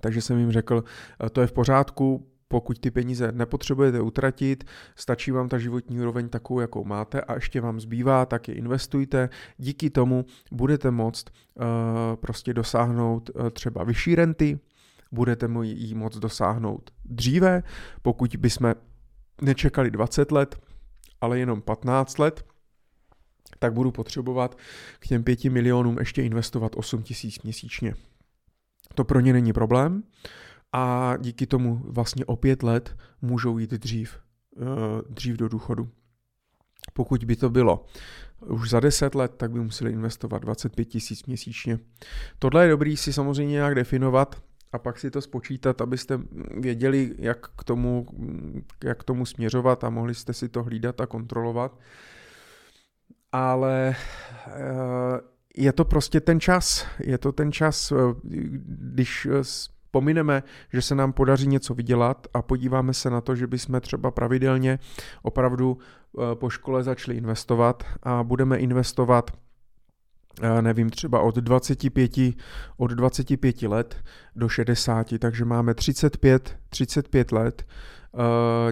Takže 0.02 0.20
jsem 0.20 0.38
jim 0.38 0.52
řekl, 0.52 0.84
to 1.32 1.40
je 1.40 1.46
v 1.46 1.52
pořádku, 1.52 2.26
pokud 2.48 2.78
ty 2.78 2.90
peníze 2.90 3.32
nepotřebujete 3.32 4.00
utratit, 4.00 4.64
stačí 4.96 5.30
vám 5.30 5.48
ta 5.48 5.58
životní 5.58 6.00
úroveň 6.00 6.28
takovou, 6.28 6.60
jakou 6.60 6.84
máte 6.84 7.20
a 7.20 7.34
ještě 7.34 7.60
vám 7.60 7.80
zbývá, 7.80 8.26
tak 8.26 8.48
je 8.48 8.54
investujte. 8.54 9.28
Díky 9.58 9.90
tomu 9.90 10.24
budete 10.50 10.90
moct 10.90 11.24
uh, 11.30 11.64
prostě 12.20 12.54
dosáhnout 12.54 13.30
uh, 13.34 13.50
třeba 13.50 13.84
vyšší 13.84 14.14
renty, 14.14 14.58
budete 15.12 15.48
jí 15.62 15.94
moct 15.94 16.18
dosáhnout 16.18 16.90
dříve, 17.04 17.62
pokud 18.02 18.36
bychom 18.36 18.74
nečekali 19.42 19.90
20 19.90 20.32
let, 20.32 20.60
ale 21.20 21.38
jenom 21.38 21.62
15 21.62 22.18
let, 22.18 22.44
tak 23.58 23.72
budu 23.72 23.90
potřebovat 23.90 24.58
k 24.98 25.06
těm 25.06 25.24
5 25.24 25.44
milionům 25.44 25.96
ještě 25.98 26.22
investovat 26.22 26.72
8 26.76 27.02
tisíc 27.02 27.42
měsíčně. 27.42 27.94
To 28.94 29.04
pro 29.04 29.20
ně 29.20 29.32
není 29.32 29.52
problém 29.52 30.02
a 30.72 31.16
díky 31.20 31.46
tomu 31.46 31.82
vlastně 31.84 32.24
o 32.24 32.36
pět 32.36 32.62
let 32.62 32.96
můžou 33.22 33.58
jít 33.58 33.70
dřív, 33.70 34.18
uh, 34.56 34.66
dřív 35.08 35.36
do 35.36 35.48
důchodu. 35.48 35.88
Pokud 36.92 37.24
by 37.24 37.36
to 37.36 37.50
bylo 37.50 37.86
už 38.46 38.70
za 38.70 38.80
10 38.80 39.14
let, 39.14 39.32
tak 39.36 39.50
by 39.50 39.60
museli 39.60 39.92
investovat 39.92 40.38
25 40.38 40.84
tisíc 40.84 41.26
měsíčně. 41.26 41.78
Tohle 42.38 42.64
je 42.64 42.70
dobrý 42.70 42.96
si 42.96 43.12
samozřejmě 43.12 43.52
nějak 43.52 43.74
definovat 43.74 44.42
a 44.72 44.78
pak 44.78 44.98
si 44.98 45.10
to 45.10 45.20
spočítat, 45.20 45.80
abyste 45.80 46.20
věděli, 46.60 47.14
jak 47.18 47.48
k 47.48 47.64
tomu, 47.64 48.06
jak 48.84 49.00
k 49.00 49.04
tomu 49.04 49.26
směřovat 49.26 49.84
a 49.84 49.90
mohli 49.90 50.14
jste 50.14 50.32
si 50.32 50.48
to 50.48 50.62
hlídat 50.62 51.00
a 51.00 51.06
kontrolovat. 51.06 51.78
Ale 53.32 53.96
eh, 54.46 55.31
je 55.56 55.72
to 55.72 55.84
prostě 55.84 56.20
ten 56.20 56.40
čas. 56.40 56.86
Je 57.00 57.18
to 57.18 57.32
ten 57.32 57.52
čas, 57.52 57.92
eh, 57.92 57.96
když 58.64 59.28
pomineme, 59.90 60.42
že 60.72 60.82
se 60.82 60.94
nám 60.94 61.12
podaří 61.12 61.46
něco 61.46 61.74
vydělat 61.74 62.26
a 62.34 62.42
podíváme 62.42 62.94
se 62.94 63.10
na 63.10 63.20
to, 63.20 63.36
že 63.36 63.46
bychom 63.46 63.80
třeba 63.80 64.10
pravidelně 64.10 64.78
opravdu 65.22 65.78
eh, 65.78 66.34
po 66.34 66.50
škole 66.50 66.82
začali 66.82 67.16
investovat 67.16 67.84
a 68.02 68.22
budeme 68.22 68.58
investovat 68.58 69.30
eh, 70.42 70.62
nevím, 70.62 70.90
třeba 70.90 71.20
od 71.20 71.36
25, 71.36 72.12
od 72.76 72.90
25 72.90 73.62
let 73.62 73.96
do 74.36 74.48
60, 74.48 75.18
takže 75.18 75.44
máme 75.44 75.74
35, 75.74 76.56
35 76.68 77.32
let 77.32 77.66
uh, 78.12 78.20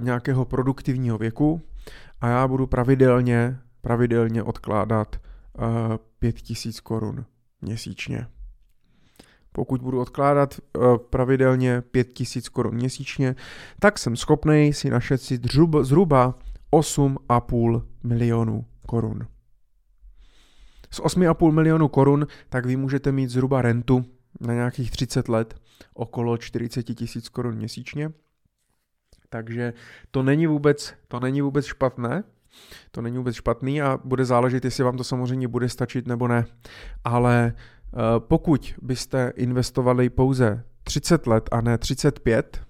nějakého 0.01 0.45
produktivního 0.45 1.19
věku 1.19 1.61
a 2.21 2.29
já 2.29 2.49
budu 2.49 2.67
pravidelně, 2.67 3.59
pravidelně 3.81 4.43
odkládat 4.43 5.17
uh, 5.59 5.97
5000 6.19 6.81
korun 6.81 7.25
měsíčně. 7.61 8.27
Pokud 9.53 9.83
budu 9.83 10.01
odkládat 10.01 10.55
uh, 10.79 10.97
pravidelně 10.97 11.81
5000 11.81 12.49
korun 12.49 12.75
měsíčně, 12.75 13.37
tak 13.81 13.99
jsem 13.99 14.17
schopný 14.17 14.73
si 14.73 14.91
našetřit 14.91 15.53
zhruba, 15.53 15.83
zhruba 15.85 16.39
8,5 16.73 17.83
milionů 18.03 18.65
korun. 18.87 19.27
Z 20.91 21.01
8,5 21.01 21.53
milionů 21.53 21.89
korun 21.89 22.27
tak 22.49 22.67
vy 22.67 22.77
můžete 22.77 23.13
mít 23.13 23.31
zhruba 23.31 23.63
rentu 23.63 24.05
na 24.41 24.55
nějakých 24.55 24.91
30 24.91 25.29
let 25.29 25.61
okolo 25.95 26.37
40 26.37 26.83
tisíc 26.83 27.29
korun 27.29 27.55
měsíčně. 27.55 28.13
Takže 29.29 29.73
to 30.11 30.23
není 30.23 30.47
vůbec, 30.47 30.95
to 31.09 31.21
není 31.21 31.41
vůbec 31.41 31.67
špatné, 31.67 32.25
to 32.91 33.03
není 33.03 33.17
vůbec 33.17 33.37
špatný 33.37 33.83
a 33.83 33.99
bude 34.05 34.25
záležet, 34.25 34.65
jestli 34.65 34.85
vám 34.85 34.97
to 34.97 35.05
samozřejmě 35.05 35.49
bude 35.49 35.69
stačit 35.69 36.07
nebo 36.07 36.29
ne. 36.29 36.47
Ale 37.05 37.53
Eh, 37.93 38.21
pokud 38.21 38.75
byste 38.83 39.33
investovali 39.37 40.11
pouze 40.11 40.65
30 40.83 41.27
let 41.27 41.49
a 41.53 41.61
ne 41.61 41.79
35, 41.79 42.61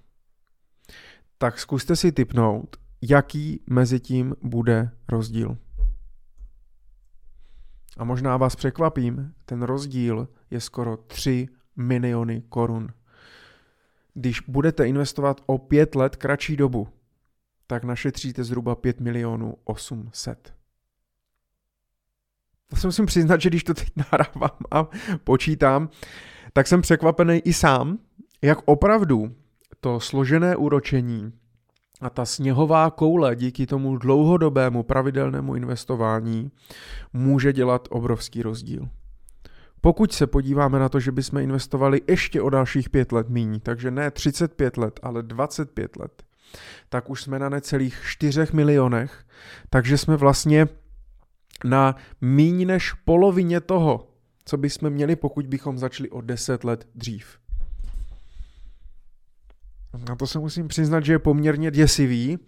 tak 1.38 1.58
zkuste 1.58 1.96
si 1.96 2.12
typnout, 2.12 2.76
jaký 3.02 3.60
mezi 3.70 4.00
tím 4.00 4.34
bude 4.42 4.90
rozdíl. 5.08 5.56
A 7.99 8.04
možná 8.04 8.37
vás 8.37 8.56
překvapím, 8.56 9.34
ten 9.44 9.62
rozdíl 9.62 10.28
je 10.50 10.60
skoro 10.60 10.96
3 10.96 11.49
miliony 11.76 12.42
korun. 12.49 12.88
Když 14.14 14.40
budete 14.40 14.88
investovat 14.88 15.40
o 15.46 15.58
5 15.58 15.94
let 15.94 16.16
kratší 16.16 16.56
dobu, 16.56 16.88
tak 17.70 17.84
našetříte 17.84 18.44
zhruba 18.44 18.74
5 18.74 19.00
milionů 19.00 19.54
800. 19.64 20.54
To 22.70 22.76
si 22.76 22.86
musím 22.86 23.06
přiznat, 23.06 23.40
že 23.40 23.48
když 23.48 23.64
to 23.64 23.74
teď 23.74 23.88
nahrávám 23.96 24.58
a 24.70 24.88
počítám, 25.24 25.88
tak 26.52 26.66
jsem 26.66 26.82
překvapený 26.82 27.38
i 27.38 27.52
sám, 27.52 27.98
jak 28.42 28.58
opravdu 28.64 29.34
to 29.80 30.00
složené 30.00 30.56
úročení 30.56 31.32
a 32.00 32.10
ta 32.10 32.24
sněhová 32.24 32.90
koule 32.90 33.36
díky 33.36 33.66
tomu 33.66 33.96
dlouhodobému 33.96 34.82
pravidelnému 34.82 35.54
investování 35.54 36.50
může 37.12 37.52
dělat 37.52 37.88
obrovský 37.90 38.42
rozdíl. 38.42 38.88
Pokud 39.80 40.12
se 40.12 40.26
podíváme 40.26 40.78
na 40.78 40.88
to, 40.88 41.00
že 41.00 41.12
bychom 41.12 41.38
investovali 41.38 42.00
ještě 42.08 42.42
o 42.42 42.50
dalších 42.50 42.90
pět 42.90 43.12
let 43.12 43.28
míň, 43.28 43.60
takže 43.60 43.90
ne 43.90 44.10
35 44.10 44.76
let, 44.76 45.00
ale 45.02 45.22
25 45.22 45.96
let, 45.96 46.29
tak 46.88 47.11
už 47.11 47.23
jsme 47.23 47.38
na 47.38 47.49
necelých 47.49 48.02
4 48.07 48.47
milionech, 48.52 49.25
takže 49.71 49.99
jsme 49.99 50.16
vlastně 50.16 50.66
na 51.64 51.97
míň 52.21 52.66
než 52.66 52.92
polovině 52.92 53.61
toho, 53.61 54.11
co 54.45 54.57
bychom 54.57 54.90
měli, 54.90 55.16
pokud 55.16 55.47
bychom 55.47 55.78
začali 55.78 56.11
o 56.11 56.21
10 56.21 56.64
let 56.64 56.88
dřív. 56.95 57.40
Na 60.09 60.16
to 60.16 60.26
se 60.26 60.38
musím 60.38 60.69
přiznat, 60.69 61.04
že 61.04 61.12
je 61.12 61.19
poměrně 61.19 61.71
děsivý, 61.71 62.38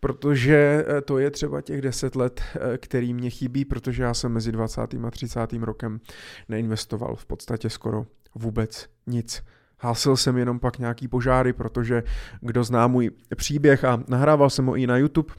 protože 0.00 0.84
eh, 0.88 1.00
to 1.00 1.18
je 1.18 1.30
třeba 1.30 1.60
těch 1.60 1.80
10 1.80 2.16
let, 2.16 2.42
eh, 2.54 2.78
který 2.78 3.14
mě 3.14 3.30
chybí, 3.30 3.64
protože 3.64 4.02
já 4.02 4.14
jsem 4.14 4.32
mezi 4.32 4.52
20. 4.52 5.04
a 5.06 5.10
30. 5.10 5.62
rokem 5.62 6.00
neinvestoval 6.48 7.16
v 7.16 7.26
podstatě 7.26 7.70
skoro 7.70 8.06
vůbec 8.34 8.88
nic. 9.06 9.42
Hásil 9.82 10.16
jsem 10.16 10.36
jenom 10.38 10.58
pak 10.58 10.78
nějaký 10.78 11.08
požáry, 11.08 11.52
protože 11.52 12.02
kdo 12.40 12.64
zná 12.64 12.86
můj 12.86 13.10
příběh 13.36 13.84
a 13.84 14.02
nahrával 14.08 14.50
jsem 14.50 14.66
ho 14.66 14.76
i 14.76 14.86
na 14.86 14.96
YouTube, 14.96 15.34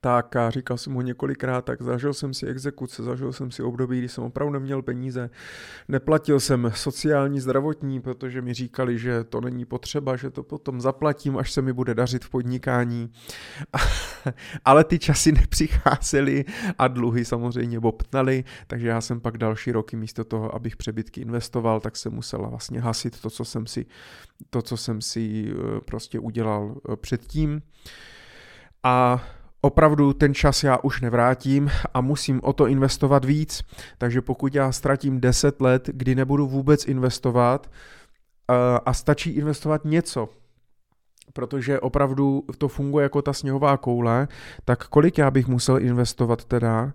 tak 0.00 0.36
a 0.36 0.50
říkal 0.50 0.76
jsem 0.76 0.92
mu 0.92 1.00
několikrát, 1.00 1.64
tak 1.64 1.82
zažil 1.82 2.14
jsem 2.14 2.34
si 2.34 2.46
exekuce, 2.46 3.02
zažil 3.02 3.32
jsem 3.32 3.50
si 3.50 3.62
období, 3.62 3.98
kdy 3.98 4.08
jsem 4.08 4.24
opravdu 4.24 4.52
neměl 4.52 4.82
peníze, 4.82 5.30
neplatil 5.88 6.40
jsem 6.40 6.72
sociální, 6.74 7.40
zdravotní, 7.40 8.00
protože 8.00 8.42
mi 8.42 8.54
říkali, 8.54 8.98
že 8.98 9.24
to 9.24 9.40
není 9.40 9.64
potřeba, 9.64 10.16
že 10.16 10.30
to 10.30 10.42
potom 10.42 10.80
zaplatím, 10.80 11.36
až 11.36 11.52
se 11.52 11.62
mi 11.62 11.72
bude 11.72 11.94
dařit 11.94 12.24
v 12.24 12.30
podnikání. 12.30 13.12
Ale 14.64 14.84
ty 14.84 14.98
časy 14.98 15.32
nepřicházely 15.32 16.44
a 16.78 16.88
dluhy 16.88 17.24
samozřejmě 17.24 17.80
bobtnaly, 17.80 18.44
takže 18.66 18.88
já 18.88 19.00
jsem 19.00 19.20
pak 19.20 19.38
další 19.38 19.72
roky 19.72 19.96
místo 19.96 20.24
toho, 20.24 20.54
abych 20.54 20.76
přebytky 20.76 21.20
investoval, 21.20 21.80
tak 21.80 21.96
jsem 21.96 22.12
musel 22.12 22.48
vlastně 22.50 22.80
hasit 22.80 23.20
to, 23.20 23.30
co 23.30 23.44
jsem 23.44 23.66
si, 23.66 23.86
to, 24.50 24.62
co 24.62 24.76
jsem 24.76 25.00
si 25.00 25.50
eh, 25.50 25.80
prostě 25.80 26.18
udělal 26.18 26.74
eh, 26.92 26.96
předtím. 26.96 27.62
A 28.82 29.24
opravdu 29.60 30.12
ten 30.12 30.34
čas 30.34 30.64
já 30.64 30.78
už 30.78 31.00
nevrátím 31.00 31.70
a 31.94 32.00
musím 32.00 32.40
o 32.42 32.52
to 32.52 32.66
investovat 32.66 33.24
víc. 33.24 33.62
Takže 33.98 34.22
pokud 34.22 34.54
já 34.54 34.72
ztratím 34.72 35.20
10 35.20 35.60
let, 35.60 35.90
kdy 35.92 36.14
nebudu 36.14 36.46
vůbec 36.46 36.84
investovat 36.84 37.70
eh, 38.50 38.54
a 38.86 38.92
stačí 38.92 39.30
investovat 39.30 39.84
něco, 39.84 40.28
protože 41.32 41.80
opravdu 41.80 42.44
to 42.58 42.68
funguje 42.68 43.02
jako 43.02 43.22
ta 43.22 43.32
sněhová 43.32 43.76
koule, 43.76 44.28
tak 44.64 44.88
kolik 44.88 45.18
já 45.18 45.30
bych 45.30 45.48
musel 45.48 45.78
investovat 45.78 46.44
teda, 46.44 46.92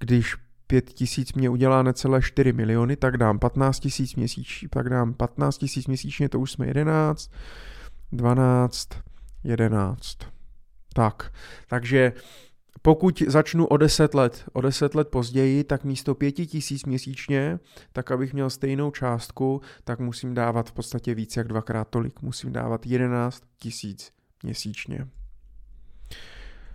když 0.00 0.36
5 0.66 0.90
tisíc 0.90 1.32
mě 1.32 1.50
udělá 1.50 1.82
necelé 1.82 2.22
4 2.22 2.52
miliony, 2.52 2.96
tak 2.96 3.16
dám 3.16 3.38
15 3.38 3.80
tisíc 3.80 4.14
měsíčně, 4.14 4.68
tak 4.68 4.88
dám 4.88 5.14
15 5.14 5.58
tisíc 5.58 5.86
měsíčně, 5.86 6.28
to 6.28 6.40
už 6.40 6.52
jsme 6.52 6.66
11, 6.66 7.30
12, 8.12 8.88
11. 9.44 10.33
Tak, 10.94 11.32
takže 11.68 12.12
pokud 12.82 13.22
začnu 13.26 13.66
o 13.66 13.76
10 13.76 14.14
let, 14.14 14.44
o 14.52 14.60
10 14.60 14.94
let 14.94 15.08
později, 15.08 15.64
tak 15.64 15.84
místo 15.84 16.14
5 16.14 16.32
tisíc 16.32 16.84
měsíčně, 16.84 17.58
tak 17.92 18.10
abych 18.10 18.32
měl 18.32 18.50
stejnou 18.50 18.90
částku, 18.90 19.60
tak 19.84 19.98
musím 19.98 20.34
dávat 20.34 20.68
v 20.68 20.72
podstatě 20.72 21.14
víc 21.14 21.36
jak 21.36 21.48
dvakrát 21.48 21.88
tolik. 21.88 22.22
Musím 22.22 22.52
dávat 22.52 22.86
11 22.86 23.42
tisíc 23.58 24.12
měsíčně. 24.42 25.08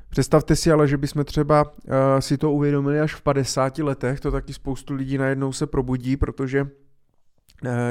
Představte 0.09 0.55
si 0.55 0.71
ale, 0.71 0.87
že 0.87 0.97
bychom 0.97 1.25
třeba 1.25 1.63
uh, 1.63 1.73
si 2.19 2.37
to 2.37 2.51
uvědomili 2.51 2.99
až 2.99 3.15
v 3.15 3.21
50 3.21 3.77
letech, 3.77 4.19
to 4.19 4.31
taky 4.31 4.53
spoustu 4.53 4.93
lidí 4.93 5.17
najednou 5.17 5.51
se 5.51 5.67
probudí, 5.67 6.17
protože 6.17 6.67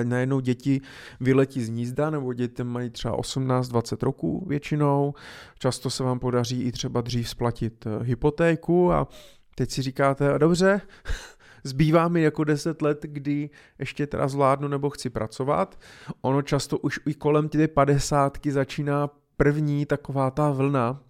najednou 0.02 0.40
děti 0.40 0.80
vyletí 1.20 1.64
z 1.64 1.68
nízda, 1.68 2.10
nebo 2.10 2.32
děti 2.32 2.64
mají 2.64 2.90
třeba 2.90 3.16
18-20 3.16 3.96
roků 4.02 4.44
většinou. 4.48 5.14
Často 5.58 5.90
se 5.90 6.02
vám 6.02 6.18
podaří 6.18 6.62
i 6.62 6.72
třeba 6.72 7.00
dřív 7.00 7.28
splatit 7.28 7.86
eh, 7.86 8.04
hypotéku 8.04 8.92
a 8.92 9.08
teď 9.54 9.70
si 9.70 9.82
říkáte, 9.82 10.38
dobře, 10.38 10.80
zbývá 11.64 12.08
mi 12.08 12.22
jako 12.22 12.44
10 12.44 12.82
let, 12.82 12.98
kdy 13.02 13.50
ještě 13.78 14.06
teda 14.06 14.28
zvládnu 14.28 14.68
nebo 14.68 14.90
chci 14.90 15.10
pracovat. 15.10 15.80
Ono 16.20 16.42
často 16.42 16.78
už 16.78 17.00
i 17.06 17.14
kolem 17.14 17.48
ty 17.48 17.68
padesátky 17.68 18.52
začíná 18.52 19.10
první 19.36 19.86
taková 19.86 20.30
ta 20.30 20.50
vlna, 20.50 21.02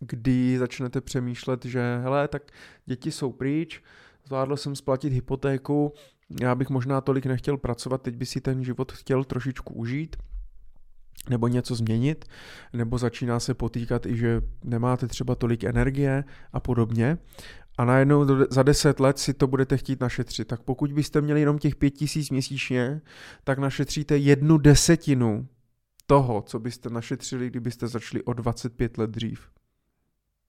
kdy 0.00 0.58
začnete 0.58 1.00
přemýšlet, 1.00 1.64
že 1.64 2.00
hele, 2.02 2.28
tak 2.28 2.42
děti 2.86 3.12
jsou 3.12 3.32
pryč, 3.32 3.82
zvládl 4.26 4.56
jsem 4.56 4.76
splatit 4.76 5.12
hypotéku, 5.12 5.92
já 6.40 6.54
bych 6.54 6.70
možná 6.70 7.00
tolik 7.00 7.26
nechtěl 7.26 7.56
pracovat, 7.56 8.02
teď 8.02 8.16
by 8.16 8.26
si 8.26 8.40
ten 8.40 8.64
život 8.64 8.92
chtěl 8.92 9.24
trošičku 9.24 9.74
užít, 9.74 10.16
nebo 11.30 11.48
něco 11.48 11.74
změnit, 11.74 12.24
nebo 12.72 12.98
začíná 12.98 13.40
se 13.40 13.54
potýkat 13.54 14.06
i, 14.06 14.16
že 14.16 14.40
nemáte 14.64 15.06
třeba 15.06 15.34
tolik 15.34 15.64
energie 15.64 16.24
a 16.52 16.60
podobně. 16.60 17.18
A 17.78 17.84
najednou 17.84 18.26
za 18.50 18.62
10 18.62 19.00
let 19.00 19.18
si 19.18 19.34
to 19.34 19.46
budete 19.46 19.76
chtít 19.76 20.00
našetřit. 20.00 20.48
Tak 20.48 20.62
pokud 20.62 20.92
byste 20.92 21.20
měli 21.20 21.40
jenom 21.40 21.58
těch 21.58 21.76
5000 21.76 22.30
měsíčně, 22.30 23.00
tak 23.44 23.58
našetříte 23.58 24.16
jednu 24.16 24.58
desetinu 24.58 25.48
toho, 26.06 26.42
co 26.42 26.58
byste 26.58 26.90
našetřili, 26.90 27.46
kdybyste 27.46 27.88
začali 27.88 28.24
o 28.24 28.32
25 28.32 28.98
let 28.98 29.10
dřív. 29.10 29.48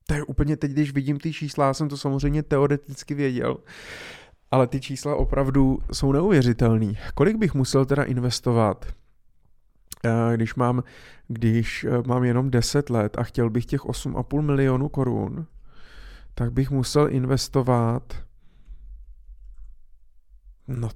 To 0.07 0.13
je 0.13 0.23
úplně 0.23 0.57
teď, 0.57 0.71
když 0.71 0.93
vidím 0.93 1.19
ty 1.19 1.33
čísla, 1.33 1.65
já 1.65 1.73
jsem 1.73 1.89
to 1.89 1.97
samozřejmě 1.97 2.43
teoreticky 2.43 3.13
věděl, 3.13 3.57
ale 4.51 4.67
ty 4.67 4.81
čísla 4.81 5.15
opravdu 5.15 5.79
jsou 5.93 6.11
neuvěřitelný. 6.11 6.97
Kolik 7.13 7.37
bych 7.37 7.53
musel 7.53 7.85
teda 7.85 8.03
investovat, 8.03 8.85
eh, 10.05 10.35
když 10.35 10.55
mám, 10.55 10.83
když 11.27 11.83
eh, 11.83 11.89
mám 12.07 12.23
jenom 12.23 12.51
10 12.51 12.89
let 12.89 13.17
a 13.17 13.23
chtěl 13.23 13.49
bych 13.49 13.65
těch 13.65 13.85
8,5 13.85 14.41
milionu 14.41 14.89
korun, 14.89 15.45
tak 16.33 16.53
bych 16.53 16.71
musel 16.71 17.13
investovat 17.13 18.13
no 20.67 20.89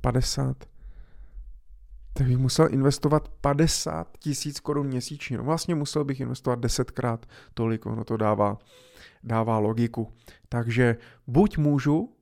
50, 0.00 0.64
tak 2.12 2.26
bych 2.26 2.38
musel 2.38 2.68
investovat 2.70 3.28
50 3.40 4.18
tisíc 4.18 4.60
korun 4.60 4.86
měsíčně. 4.86 5.38
No 5.38 5.44
vlastně 5.44 5.74
musel 5.74 6.04
bych 6.04 6.20
investovat 6.20 6.58
desetkrát 6.58 7.26
tolik, 7.54 7.86
ono 7.86 8.04
to 8.04 8.16
dává, 8.16 8.58
dává 9.24 9.58
logiku. 9.58 10.12
Takže 10.48 10.96
buď 11.26 11.58
můžu 11.58 12.13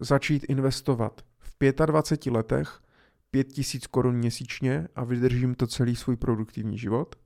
začít 0.00 0.44
investovat 0.48 1.20
v 1.38 1.86
25 1.86 2.32
letech 2.32 2.80
5 3.30 3.44
tisíc 3.44 3.86
korun 3.86 4.14
měsíčně 4.14 4.88
a 4.94 5.04
vydržím 5.04 5.54
to 5.54 5.66
celý 5.66 5.96
svůj 5.96 6.16
produktivní 6.16 6.78
život, 6.78 7.16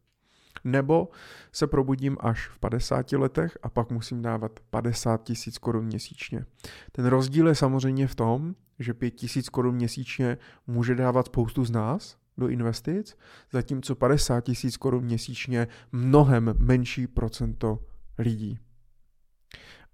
nebo 0.64 1.08
se 1.52 1.66
probudím 1.66 2.16
až 2.20 2.48
v 2.48 2.58
50 2.58 3.12
letech 3.12 3.58
a 3.62 3.68
pak 3.68 3.90
musím 3.90 4.22
dávat 4.22 4.60
50 4.70 5.22
tisíc 5.22 5.58
korun 5.58 5.84
měsíčně. 5.84 6.44
Ten 6.92 7.06
rozdíl 7.06 7.48
je 7.48 7.54
samozřejmě 7.54 8.06
v 8.06 8.14
tom, 8.14 8.54
že 8.78 8.94
5 8.94 9.10
tisíc 9.10 9.48
korun 9.48 9.74
měsíčně 9.74 10.38
může 10.66 10.94
dávat 10.94 11.26
spoustu 11.26 11.64
z 11.64 11.70
nás 11.70 12.16
do 12.38 12.48
investic, 12.48 13.16
zatímco 13.52 13.94
50 13.94 14.40
tisíc 14.40 14.76
korun 14.76 15.04
měsíčně 15.04 15.68
mnohem 15.92 16.54
menší 16.58 17.06
procento 17.06 17.78
lidí. 18.18 18.58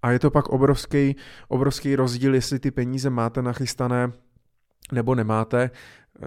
A 0.01 0.11
je 0.11 0.19
to 0.19 0.31
pak 0.31 0.49
obrovský, 0.49 1.15
obrovský 1.47 1.95
rozdíl, 1.95 2.35
jestli 2.35 2.59
ty 2.59 2.71
peníze 2.71 3.09
máte 3.09 3.41
nachystané 3.41 4.11
nebo 4.91 5.15
nemáte. 5.15 5.71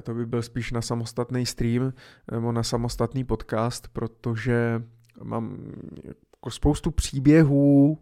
To 0.03 0.15
by 0.15 0.27
byl 0.27 0.43
spíš 0.43 0.73
na 0.73 0.83
samostatný 0.83 1.47
stream 1.47 1.93
nebo 2.33 2.53
na 2.53 2.63
samostatný 2.63 3.25
podcast, 3.25 3.89
protože 3.89 4.83
mám 5.23 5.73
jako 6.45 6.51
spoustu 6.51 6.91
příběhů, 6.91 7.99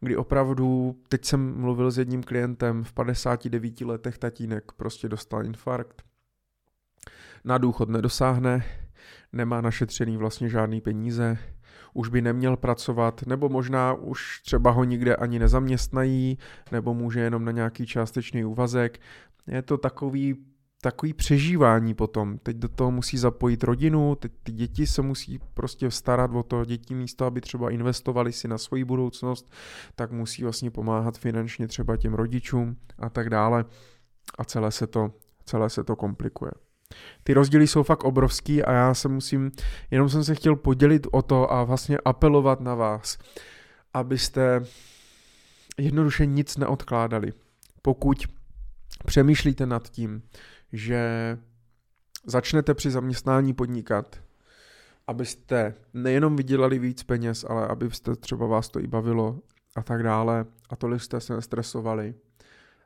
kdy 0.00 0.16
opravdu, 0.16 0.96
teď 1.08 1.24
jsem 1.24 1.60
mluvil 1.60 1.90
s 1.90 1.98
jedním 1.98 2.22
klientem, 2.22 2.84
v 2.84 2.92
59 2.92 3.80
letech 3.80 4.18
tatínek 4.18 4.72
prostě 4.72 5.08
dostal 5.08 5.46
infarkt. 5.46 6.02
Na 7.44 7.58
důchod 7.58 7.88
nedosáhne, 7.88 8.64
nemá 9.32 9.60
našetřený 9.60 10.16
vlastně 10.16 10.48
žádný 10.48 10.80
peníze, 10.80 11.38
už 11.98 12.08
by 12.08 12.22
neměl 12.22 12.56
pracovat, 12.56 13.26
nebo 13.26 13.48
možná 13.48 13.94
už 13.94 14.42
třeba 14.42 14.70
ho 14.70 14.84
nikde 14.84 15.16
ani 15.16 15.38
nezaměstnají, 15.38 16.38
nebo 16.72 16.94
může 16.94 17.20
jenom 17.20 17.44
na 17.44 17.52
nějaký 17.52 17.86
částečný 17.86 18.44
úvazek. 18.44 19.00
Je 19.46 19.62
to 19.62 19.78
takový 19.78 20.36
takový 20.82 21.12
přežívání 21.12 21.94
potom. 21.94 22.38
Teď 22.38 22.56
do 22.56 22.68
toho 22.68 22.90
musí 22.90 23.18
zapojit 23.18 23.64
rodinu, 23.64 24.14
teď 24.14 24.32
ty 24.42 24.52
děti 24.52 24.86
se 24.86 25.02
musí 25.02 25.38
prostě 25.54 25.90
starat 25.90 26.30
o 26.34 26.42
to 26.42 26.64
děti 26.64 26.94
místo, 26.94 27.24
aby 27.24 27.40
třeba 27.40 27.70
investovali 27.70 28.32
si 28.32 28.48
na 28.48 28.58
svoji 28.58 28.84
budoucnost, 28.84 29.50
tak 29.94 30.12
musí 30.12 30.42
vlastně 30.42 30.70
pomáhat 30.70 31.18
finančně 31.18 31.68
třeba 31.68 31.96
těm 31.96 32.14
rodičům 32.14 32.76
a 32.98 33.08
tak 33.08 33.30
dále. 33.30 33.64
A 34.38 34.44
celé 34.44 34.70
se 34.72 34.86
to, 34.86 35.12
celé 35.44 35.70
se 35.70 35.84
to 35.84 35.96
komplikuje. 35.96 36.50
Ty 37.22 37.34
rozdíly 37.34 37.66
jsou 37.66 37.82
fakt 37.82 38.04
obrovský 38.04 38.62
a 38.62 38.72
já 38.72 38.94
se 38.94 39.08
musím, 39.08 39.50
jenom 39.90 40.08
jsem 40.08 40.24
se 40.24 40.34
chtěl 40.34 40.56
podělit 40.56 41.06
o 41.12 41.22
to 41.22 41.52
a 41.52 41.64
vlastně 41.64 41.98
apelovat 42.04 42.60
na 42.60 42.74
vás, 42.74 43.18
abyste 43.94 44.64
jednoduše 45.78 46.26
nic 46.26 46.56
neodkládali. 46.56 47.32
Pokud 47.82 48.26
přemýšlíte 49.06 49.66
nad 49.66 49.88
tím, 49.88 50.22
že 50.72 51.38
začnete 52.26 52.74
při 52.74 52.90
zaměstnání 52.90 53.54
podnikat, 53.54 54.20
abyste 55.06 55.74
nejenom 55.94 56.36
vydělali 56.36 56.78
víc 56.78 57.02
peněz, 57.02 57.44
ale 57.48 57.66
abyste 57.66 58.16
třeba 58.16 58.46
vás 58.46 58.68
to 58.68 58.80
i 58.80 58.86
bavilo 58.86 59.38
a 59.76 59.82
tak 59.82 60.02
dále 60.02 60.44
a 60.70 60.76
tolik 60.76 61.02
jste 61.02 61.20
se 61.20 61.34
nestresovali, 61.34 62.14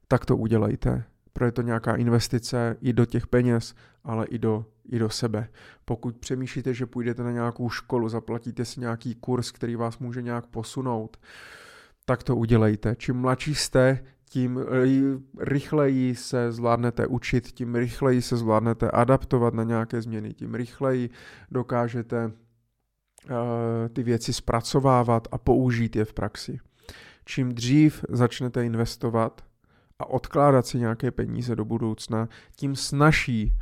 tak 0.08 0.26
to 0.26 0.36
udělejte. 0.36 1.04
Pro 1.32 1.44
je 1.44 1.52
to 1.52 1.62
nějaká 1.62 1.96
investice 1.96 2.76
i 2.80 2.92
do 2.92 3.04
těch 3.04 3.26
peněz, 3.26 3.74
ale 4.04 4.26
i 4.26 4.38
do, 4.38 4.66
i 4.88 4.98
do 4.98 5.10
sebe. 5.10 5.48
Pokud 5.84 6.16
přemýšlíte, 6.16 6.74
že 6.74 6.86
půjdete 6.86 7.22
na 7.22 7.30
nějakou 7.30 7.70
školu, 7.70 8.08
zaplatíte 8.08 8.64
si 8.64 8.80
nějaký 8.80 9.14
kurz, 9.14 9.50
který 9.50 9.76
vás 9.76 9.98
může 9.98 10.22
nějak 10.22 10.46
posunout, 10.46 11.16
tak 12.04 12.22
to 12.22 12.36
udělejte. 12.36 12.96
Čím 12.96 13.16
mladší 13.16 13.54
jste, 13.54 14.04
tím 14.24 14.60
rychleji 15.38 16.14
se 16.14 16.52
zvládnete 16.52 17.06
učit, 17.06 17.46
tím 17.46 17.74
rychleji 17.74 18.22
se 18.22 18.36
zvládnete 18.36 18.90
adaptovat 18.90 19.54
na 19.54 19.64
nějaké 19.64 20.02
změny, 20.02 20.34
tím 20.34 20.54
rychleji 20.54 21.10
dokážete 21.50 22.26
uh, 22.26 22.32
ty 23.92 24.02
věci 24.02 24.32
zpracovávat 24.32 25.28
a 25.32 25.38
použít 25.38 25.96
je 25.96 26.04
v 26.04 26.12
praxi. 26.12 26.58
Čím 27.24 27.52
dřív 27.54 28.04
začnete 28.08 28.64
investovat 28.64 29.44
a 30.02 30.06
odkládat 30.06 30.66
si 30.66 30.78
nějaké 30.78 31.10
peníze 31.10 31.56
do 31.56 31.64
budoucna, 31.64 32.28
tím 32.56 32.76
snažší 32.76 33.58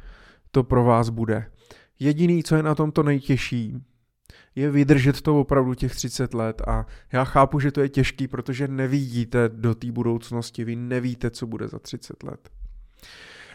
to 0.51 0.65
pro 0.65 0.85
vás 0.85 1.09
bude. 1.09 1.51
Jediný, 1.99 2.43
co 2.43 2.57
je 2.57 2.63
na 2.63 2.75
tomto 2.75 3.03
nejtěžší, 3.03 3.77
je 4.55 4.71
vydržet 4.71 5.21
to 5.21 5.41
opravdu 5.41 5.75
těch 5.75 5.95
30 5.95 6.35
let 6.35 6.63
a 6.67 6.87
já 7.13 7.25
chápu, 7.25 7.61
že 7.61 7.73
to 7.73 7.81
je 7.81 7.89
těžký, 7.89 8.29
protože 8.29 8.69
nevidíte 8.69 9.49
do 9.49 9.75
té 9.75 9.93
budoucnosti, 9.93 10.65
vy 10.65 10.77
nevíte, 10.77 11.31
co 11.31 11.47
bude 11.47 11.69
za 11.69 11.79
30 11.79 12.23
let. 12.23 12.51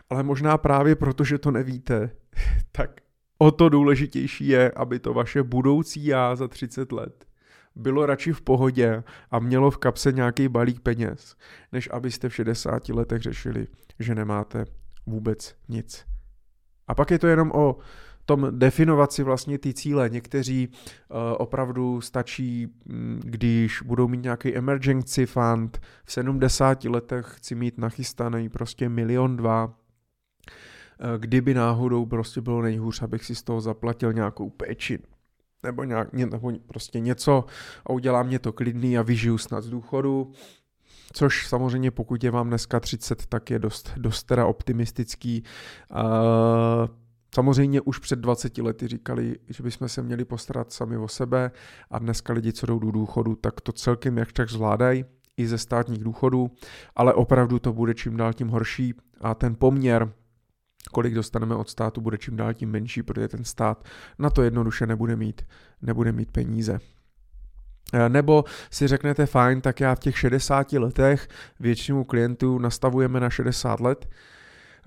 Ale 0.10 0.24
možná 0.24 0.58
právě 0.58 0.96
proto, 0.96 1.24
že 1.24 1.38
to 1.38 1.52
nevíte, 1.52 2.12
tak 2.72 3.02
o 3.38 3.52
to 3.52 3.70
důležitější 3.70 4.48
je, 4.48 4.72
aby 4.72 5.00
to 5.00 5.14
vaše 5.14 5.44
budoucí 5.44 6.06
já 6.06 6.36
za 6.36 6.48
30 6.48 6.92
let 6.92 7.26
bylo 7.76 8.06
radši 8.06 8.34
v 8.34 8.42
pohodě 8.42 9.04
a 9.32 9.40
mělo 9.40 9.72
v 9.72 9.78
kapse 9.78 10.12
nějaký 10.12 10.48
balík 10.48 10.80
peněz, 10.80 11.36
než 11.72 11.90
abyste 11.92 12.30
v 12.30 12.36
60 12.36 12.90
letech 12.90 13.22
řešili, 13.22 13.68
že 14.00 14.16
nemáte 14.16 14.66
vůbec 15.06 15.56
nic. 15.70 16.06
A 16.88 16.96
pak 16.96 17.12
je 17.12 17.20
to 17.20 17.28
jenom 17.28 17.52
o 17.52 17.78
tom 18.26 18.48
definovat 18.52 19.12
si 19.12 19.24
vlastně 19.24 19.58
ty 19.58 19.74
cíle. 19.74 20.10
Někteří 20.10 20.68
uh, 20.68 21.18
opravdu 21.38 22.02
stačí, 22.02 22.68
mm, 22.86 23.22
když 23.24 23.82
budou 23.82 24.08
mít 24.08 24.24
nějaký 24.24 24.56
emergency 24.56 25.26
fund, 25.26 25.82
v 26.06 26.12
70 26.12 26.84
letech 26.84 27.26
chci 27.30 27.56
mít 27.56 27.78
nachystaný 27.78 28.50
prostě 28.50 28.90
milion 28.90 29.38
dva, 29.38 29.66
uh, 29.66 29.74
kdyby 31.18 31.54
náhodou 31.54 32.06
prostě 32.06 32.42
bylo 32.42 32.62
nejhůř, 32.62 33.02
abych 33.02 33.26
si 33.26 33.36
z 33.36 33.44
toho 33.44 33.62
zaplatil 33.62 34.14
nějakou 34.14 34.50
péči 34.50 35.00
nebo, 35.66 35.84
nějak, 35.84 36.14
nebo 36.14 36.52
prostě 36.68 37.00
něco 37.00 37.46
a 37.86 37.90
udělá 37.90 38.24
mě 38.24 38.40
to 38.40 38.54
klidný 38.54 38.98
a 38.98 39.02
vyžiju 39.02 39.38
snad 39.38 39.64
z 39.64 39.70
důchodu. 39.70 40.32
Což 41.14 41.48
samozřejmě 41.48 41.92
pokud 41.92 42.24
je 42.24 42.32
vám 42.32 42.48
dneska 42.48 42.80
30, 42.80 43.26
tak 43.26 43.50
je 43.50 43.60
dost, 43.60 43.92
dost 43.98 44.24
teda 44.24 44.46
optimistický. 44.46 45.44
Uh, 45.92 46.88
Samozřejmě 47.36 47.82
už 47.82 48.00
před 48.00 48.20
20 48.20 48.58
lety 48.58 48.88
říkali, 48.88 49.36
že 49.50 49.64
bychom 49.64 49.90
se 49.90 50.02
měli 50.02 50.26
postarat 50.26 50.74
sami 50.74 50.98
o 50.98 51.08
sebe 51.08 51.52
a 51.92 52.00
dneska 52.00 52.34
lidi, 52.34 52.54
co 52.54 52.66
jdou 52.66 52.80
do 52.80 52.92
důchodu, 52.92 53.36
tak 53.36 53.62
to 53.62 53.72
celkem 53.72 54.18
jak 54.18 54.32
tak 54.32 54.50
zvládají 54.50 55.06
i 55.38 55.48
ze 55.48 55.58
státních 55.58 56.04
důchodů, 56.04 56.52
ale 56.96 57.14
opravdu 57.14 57.60
to 57.60 57.74
bude 57.74 57.94
čím 57.94 58.18
dál 58.18 58.34
tím 58.34 58.48
horší 58.48 58.94
a 59.22 59.34
ten 59.36 59.56
poměr 59.56 60.14
kolik 60.92 61.14
dostaneme 61.14 61.56
od 61.56 61.70
státu, 61.70 62.02
bude 62.02 62.18
čím 62.18 62.36
dál 62.36 62.54
tím 62.54 62.72
menší, 62.72 63.04
protože 63.04 63.28
ten 63.28 63.44
stát 63.44 63.86
na 64.20 64.30
to 64.30 64.44
jednoduše 64.44 64.88
nebude 64.88 65.16
mít, 65.16 65.42
nebude 65.82 66.12
mít 66.12 66.32
peníze. 66.32 66.80
E, 67.94 68.10
nebo 68.10 68.44
si 68.72 68.88
řeknete, 68.88 69.26
fajn, 69.26 69.62
tak 69.62 69.80
já 69.80 69.96
v 69.96 70.00
těch 70.00 70.18
60 70.18 70.74
letech 70.74 71.28
většinu 71.60 72.04
klientů 72.04 72.60
nastavujeme 72.60 73.20
na 73.20 73.30
60 73.30 73.80
let, 73.80 74.08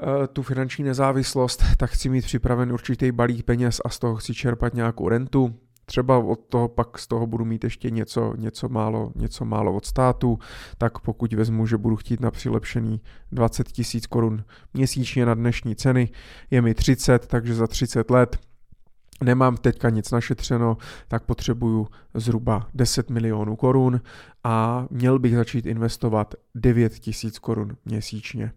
Eh, 0.03 0.27
tu 0.27 0.43
finanční 0.43 0.85
nezávislost, 0.85 1.65
tak 1.77 1.91
chci 1.91 2.09
mít 2.09 2.25
připraven 2.25 2.73
určitý 2.73 3.13
balík 3.13 3.45
peněz 3.45 3.81
a 3.85 3.89
z 3.89 3.99
toho 3.99 4.17
chci 4.17 4.35
čerpat 4.35 4.75
nějakou 4.75 5.09
rentu. 5.09 5.55
Třeba 5.89 6.19
od 6.19 6.41
toho 6.49 6.69
pak 6.69 6.99
z 6.99 7.07
toho 7.07 7.27
budu 7.27 7.45
mít 7.45 7.65
ještě 7.65 7.91
něco, 7.91 8.35
něco, 8.37 8.69
málo, 8.69 9.13
něco 9.17 9.45
málo 9.45 9.75
od 9.75 9.87
státu, 9.87 10.39
tak 10.79 10.99
pokud 10.99 11.33
vezmu, 11.33 11.67
že 11.67 11.77
budu 11.77 11.97
chtít 11.97 12.21
na 12.21 12.31
přilepšený 12.31 13.01
20 13.33 13.73
tisíc 13.73 14.07
korun 14.07 14.45
měsíčně 14.75 15.27
na 15.27 15.35
dnešní 15.35 15.77
ceny, 15.77 16.09
je 16.51 16.63
mi 16.63 16.75
30, 16.75 17.27
takže 17.27 17.55
za 17.55 17.67
30 17.67 18.11
let 18.11 18.39
nemám 19.23 19.57
teďka 19.57 19.91
nic 19.91 20.11
našetřeno, 20.11 20.77
tak 21.09 21.25
potřebuju 21.25 21.87
zhruba 22.15 22.69
10 22.75 23.11
milionů 23.11 23.57
korun 23.57 24.01
a 24.45 24.87
měl 24.91 25.19
bych 25.19 25.35
začít 25.35 25.67
investovat 25.67 26.35
9 26.55 26.99
tisíc 26.99 27.39
korun 27.39 27.77
měsíčně. 27.85 28.53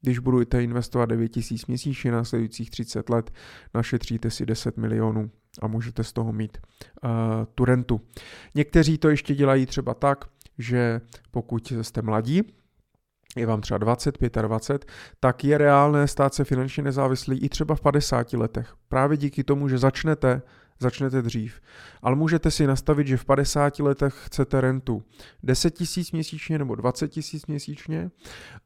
Když 0.00 0.18
budete 0.18 0.62
investovat 0.62 1.06
9 1.06 1.28
tisíc 1.28 1.66
měsíčně 1.66 2.12
na 2.12 2.24
sledujících 2.24 2.70
30 2.70 3.08
let, 3.10 3.30
našetříte 3.74 4.30
si 4.30 4.46
10 4.46 4.76
milionů 4.76 5.30
a 5.62 5.66
můžete 5.66 6.04
z 6.04 6.12
toho 6.12 6.32
mít 6.32 6.58
uh, 7.04 7.10
tu 7.54 7.64
rentu. 7.64 8.00
Někteří 8.54 8.98
to 8.98 9.08
ještě 9.08 9.34
dělají 9.34 9.66
třeba 9.66 9.94
tak, 9.94 10.24
že 10.58 11.00
pokud 11.30 11.72
jste 11.82 12.02
mladí, 12.02 12.42
je 13.36 13.46
vám 13.46 13.60
třeba 13.60 13.78
20, 13.78 14.18
25, 14.42 14.92
tak 15.20 15.44
je 15.44 15.58
reálné 15.58 16.08
stát 16.08 16.34
se 16.34 16.44
finančně 16.44 16.82
nezávislý 16.82 17.38
i 17.38 17.48
třeba 17.48 17.74
v 17.74 17.80
50 17.80 18.32
letech. 18.32 18.74
Právě 18.88 19.16
díky 19.16 19.44
tomu, 19.44 19.68
že 19.68 19.78
začnete 19.78 20.42
začnete 20.80 21.22
dřív. 21.22 21.60
Ale 22.02 22.16
můžete 22.16 22.50
si 22.50 22.66
nastavit, 22.66 23.06
že 23.06 23.16
v 23.16 23.24
50 23.24 23.78
letech 23.78 24.14
chcete 24.24 24.60
rentu 24.60 25.02
10 25.42 25.70
tisíc 25.70 26.12
měsíčně 26.12 26.58
nebo 26.58 26.74
20 26.74 27.08
tisíc 27.08 27.46
měsíčně 27.46 28.10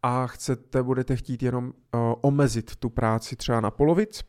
a 0.03 0.27
chcete, 0.27 0.83
budete 0.83 1.17
chtít 1.17 1.43
jenom 1.43 1.65
uh, 1.65 2.01
omezit 2.21 2.77
tu 2.77 2.91
práci 2.91 3.37
třeba 3.37 3.61
na 3.61 3.71
polovic, 3.71 4.25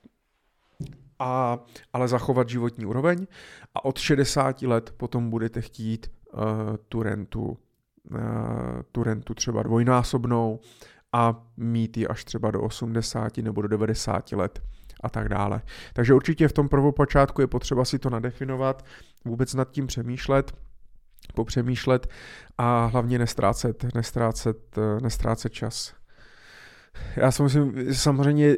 a, 1.19 1.59
ale 1.93 2.07
zachovat 2.07 2.49
životní 2.49 2.85
úroveň 2.85 3.27
a 3.75 3.85
od 3.85 3.97
60 3.97 4.61
let 4.61 4.93
potom 4.97 5.29
budete 5.29 5.61
chtít 5.61 6.11
uh, 6.33 6.41
tu 6.89 7.03
rentu 7.03 7.57
uh, 8.11 8.17
tu 8.91 9.03
rentu 9.03 9.33
třeba 9.33 9.63
dvojnásobnou 9.63 10.59
a 11.13 11.45
mít 11.57 11.97
ji 11.97 12.07
až 12.07 12.25
třeba 12.25 12.51
do 12.51 12.61
80 12.61 13.37
nebo 13.37 13.61
do 13.61 13.67
90 13.67 14.31
let 14.31 14.61
a 15.03 15.09
tak 15.09 15.29
dále. 15.29 15.61
Takže 15.93 16.13
určitě 16.13 16.47
v 16.47 16.53
tom 16.53 16.69
prvopočátku 16.69 17.41
je 17.41 17.47
potřeba 17.47 17.85
si 17.85 17.99
to 17.99 18.09
nadefinovat, 18.09 18.85
vůbec 19.25 19.53
nad 19.53 19.71
tím 19.71 19.87
přemýšlet, 19.87 20.53
popřemýšlet 21.33 22.07
a 22.57 22.85
hlavně 22.85 23.19
nestrácet, 23.19 23.85
nestrácet, 23.95 24.77
nestrácet 25.01 25.53
čas. 25.53 25.93
Já 27.15 27.31
si 27.31 27.43
myslím, 27.43 27.93
samozřejmě, 27.93 28.55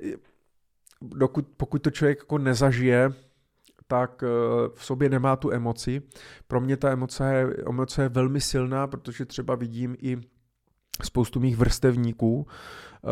dokud, 1.01 1.47
pokud 1.57 1.81
to 1.81 1.91
člověk 1.91 2.19
jako 2.19 2.37
nezažije, 2.37 3.13
tak 3.87 4.23
eh, 4.23 4.27
v 4.73 4.85
sobě 4.85 5.09
nemá 5.09 5.35
tu 5.35 5.51
emoci. 5.51 6.01
Pro 6.47 6.61
mě 6.61 6.77
ta 6.77 6.91
emoce 6.91 7.41
emoce 7.67 8.01
je 8.01 8.09
velmi 8.09 8.41
silná, 8.41 8.87
protože 8.87 9.25
třeba 9.25 9.55
vidím 9.55 9.95
i 10.01 10.17
spoustu 11.03 11.39
mých 11.39 11.57
vrstevníků, 11.57 12.47
eh, 12.47 13.07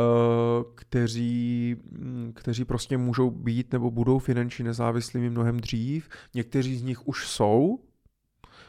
kteří, 0.76 1.76
hm, 1.92 2.32
kteří 2.36 2.66
prostě 2.66 2.98
můžou 2.98 3.32
být 3.32 3.74
nebo 3.74 3.92
budou 3.92 4.20
finančně 4.20 4.66
nezávislými 4.66 5.30
mnohem 5.30 5.60
dřív. 5.60 6.10
Někteří 6.34 6.76
z 6.76 6.84
nich 6.84 7.08
už 7.08 7.28
jsou, 7.28 7.80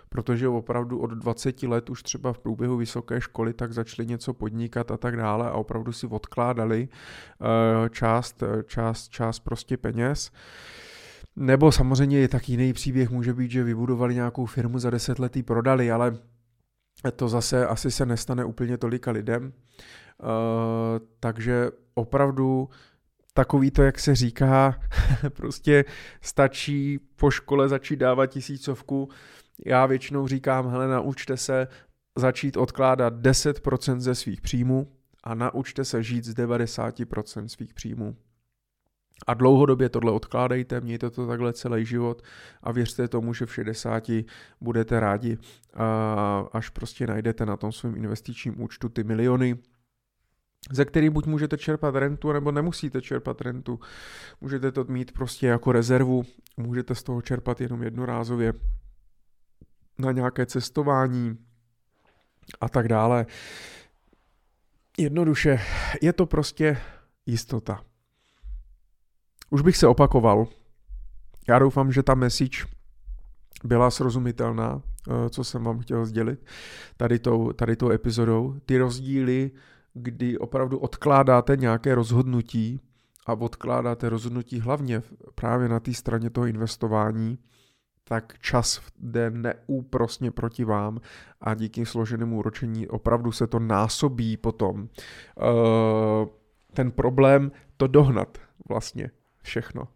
protože 0.09 0.49
opravdu 0.49 0.99
od 0.99 1.11
20 1.11 1.63
let 1.63 1.91
už 1.91 2.03
třeba 2.03 2.33
v 2.33 2.39
průběhu 2.39 2.77
vysoké 2.77 3.21
školy 3.21 3.53
tak 3.53 3.73
začali 3.73 4.09
něco 4.09 4.35
podnikat 4.35 4.91
a 4.91 4.97
tak 4.97 5.17
dále 5.17 5.51
a 5.51 5.53
opravdu 5.53 5.93
si 5.93 6.07
odkládali 6.07 6.89
eh, 6.89 7.91
část, 7.91 8.43
část, 8.67 9.09
část 9.09 9.39
prostě 9.39 9.77
peněz. 9.77 10.31
Nebo 11.37 11.73
samozřejmě 11.73 12.19
je 12.19 12.29
tak 12.29 12.49
jiný 12.49 12.73
příběh, 12.73 13.11
může 13.11 13.35
být, 13.35 13.51
že 13.51 13.65
vybudovali 13.65 14.15
nějakou 14.15 14.47
firmu 14.47 14.79
za 14.79 14.91
10 14.91 15.19
let 15.19 15.47
prodali, 15.47 15.91
ale 15.91 16.19
to 17.17 17.29
zase 17.29 17.67
asi 17.67 17.91
se 17.91 18.07
nestane 18.07 18.45
úplně 18.45 18.79
tolika 18.79 19.11
lidem. 19.11 19.53
Uh, 20.23 20.29
takže 21.21 21.71
opravdu 21.95 22.69
takový 23.35 23.71
to, 23.71 23.83
jak 23.83 23.99
se 23.99 24.15
říká, 24.15 24.81
prostě 25.29 25.85
stačí 26.21 26.99
po 27.17 27.31
škole 27.31 27.69
začít 27.69 27.97
dávat 27.97 28.27
tisícovku. 28.27 29.09
Já 29.67 29.87
většinou 29.87 30.29
říkám, 30.29 30.69
hele, 30.69 30.89
naučte 30.89 31.37
se 31.37 31.69
začít 32.17 32.57
odkládat 32.57 33.15
10% 33.15 33.99
ze 33.99 34.15
svých 34.15 34.41
příjmů 34.41 34.93
a 35.25 35.35
naučte 35.35 35.85
se 35.85 36.03
žít 36.03 36.25
z 36.25 36.35
90% 36.35 37.47
svých 37.47 37.75
příjmů. 37.75 38.17
A 39.27 39.35
dlouhodobě 39.35 39.89
tohle 39.89 40.13
odkládejte, 40.13 40.81
mějte 40.81 41.11
to 41.11 41.27
takhle 41.27 41.53
celý 41.53 41.85
život 41.85 42.23
a 42.63 42.73
věřte 42.73 43.09
tomu, 43.09 43.35
že 43.35 43.47
v 43.47 43.55
60 43.55 44.05
budete 44.61 45.01
rádi, 45.01 45.39
až 46.53 46.69
prostě 46.69 47.07
najdete 47.07 47.47
na 47.47 47.57
tom 47.57 47.73
svém 47.73 47.97
investičním 47.97 48.63
účtu 48.63 48.89
ty 48.89 49.05
miliony, 49.05 49.59
ze 50.73 50.85
kterých 50.85 51.11
buď 51.11 51.27
můžete 51.27 51.59
čerpat 51.59 51.95
rentu, 51.95 52.33
nebo 52.33 52.53
nemusíte 52.53 53.03
čerpat 53.03 53.41
rentu. 53.41 53.81
Můžete 54.41 54.73
to 54.73 54.85
mít 54.85 55.13
prostě 55.13 55.47
jako 55.47 55.73
rezervu, 55.73 56.23
můžete 56.57 56.95
z 56.95 57.03
toho 57.03 57.23
čerpat 57.23 57.61
jenom 57.61 57.83
jednorázově 57.83 58.53
na 59.99 60.13
nějaké 60.13 60.47
cestování 60.47 61.39
a 62.61 62.69
tak 62.69 62.89
dále. 62.89 63.27
Jednoduše, 64.99 65.61
je 66.03 66.13
to 66.13 66.27
prostě 66.27 66.79
jistota. 67.27 67.85
Už 69.55 69.63
bych 69.63 69.77
se 69.77 69.87
opakoval. 69.87 70.47
Já 71.49 71.59
doufám, 71.59 71.93
že 71.93 72.03
ta 72.03 72.15
message 72.15 72.67
byla 73.65 73.91
srozumitelná, 73.91 74.83
eh, 74.83 75.31
co 75.31 75.45
jsem 75.45 75.65
vám 75.65 75.79
chtěl 75.79 76.07
sdělit 76.07 76.47
tady 76.97 77.19
tou, 77.19 77.53
tady 77.53 77.77
tou 77.77 77.91
epizodou. 77.91 78.57
Ty 78.67 78.79
rozdíly, 78.79 79.51
kdy 79.93 80.39
opravdu 80.39 80.79
odkládáte 80.79 81.57
nějaké 81.57 81.95
rozhodnutí 81.95 82.81
a 83.27 83.33
odkládáte 83.33 84.09
rozhodnutí 84.09 84.61
hlavně 84.61 85.03
právě 85.35 85.69
na 85.69 85.81
té 85.81 85.95
straně 85.95 86.31
toho 86.31 86.47
investování, 86.47 87.39
tak 88.05 88.39
čas 88.39 88.81
jde 88.99 89.31
neúprosně 89.31 90.31
proti 90.31 90.65
vám 90.65 91.01
a 91.41 91.55
díky 91.55 91.87
složenému 91.87 92.39
úročení 92.39 92.89
opravdu 92.89 93.33
se 93.33 93.47
to 93.47 93.59
násobí 93.59 94.37
potom. 94.37 94.89
Eh, 94.89 96.27
ten 96.73 96.91
problém 96.91 97.53
to 97.77 97.87
dohnat 97.87 98.39
vlastně 98.69 99.11
všechno. 99.45 99.89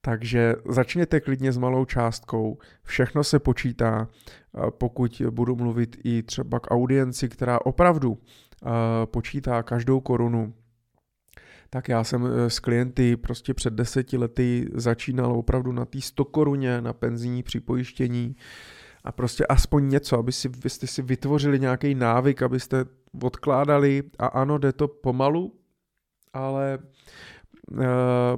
Takže 0.00 0.54
začněte 0.68 1.20
klidně 1.20 1.52
s 1.52 1.58
malou 1.58 1.84
částkou, 1.84 2.58
všechno 2.82 3.24
se 3.24 3.38
počítá, 3.38 4.08
pokud 4.70 5.22
budu 5.30 5.56
mluvit 5.56 5.96
i 6.04 6.22
třeba 6.22 6.60
k 6.60 6.70
audienci, 6.70 7.28
která 7.28 7.58
opravdu 7.66 8.18
počítá 9.04 9.62
každou 9.62 10.00
korunu, 10.00 10.54
tak 11.70 11.88
já 11.88 12.04
jsem 12.04 12.26
e, 12.26 12.50
s 12.50 12.60
klienty 12.60 13.16
prostě 13.16 13.54
před 13.54 13.74
deseti 13.74 14.16
lety 14.16 14.68
začínal 14.74 15.32
opravdu 15.32 15.72
na 15.72 15.84
té 15.84 16.00
100 16.00 16.24
koruně 16.24 16.80
na 16.80 16.92
penzijní 16.92 17.42
připojištění 17.42 18.36
a 19.04 19.12
prostě 19.12 19.46
aspoň 19.46 19.88
něco, 19.88 20.18
aby 20.18 20.32
si, 20.32 20.48
abyste 20.48 20.86
si 20.86 21.02
vytvořili 21.02 21.60
nějaký 21.60 21.94
návyk, 21.94 22.42
abyste 22.42 22.84
odkládali. 23.22 24.02
A 24.18 24.26
ano, 24.26 24.58
jde 24.58 24.72
to 24.72 24.88
pomalu, 24.88 25.54
ale 26.32 26.78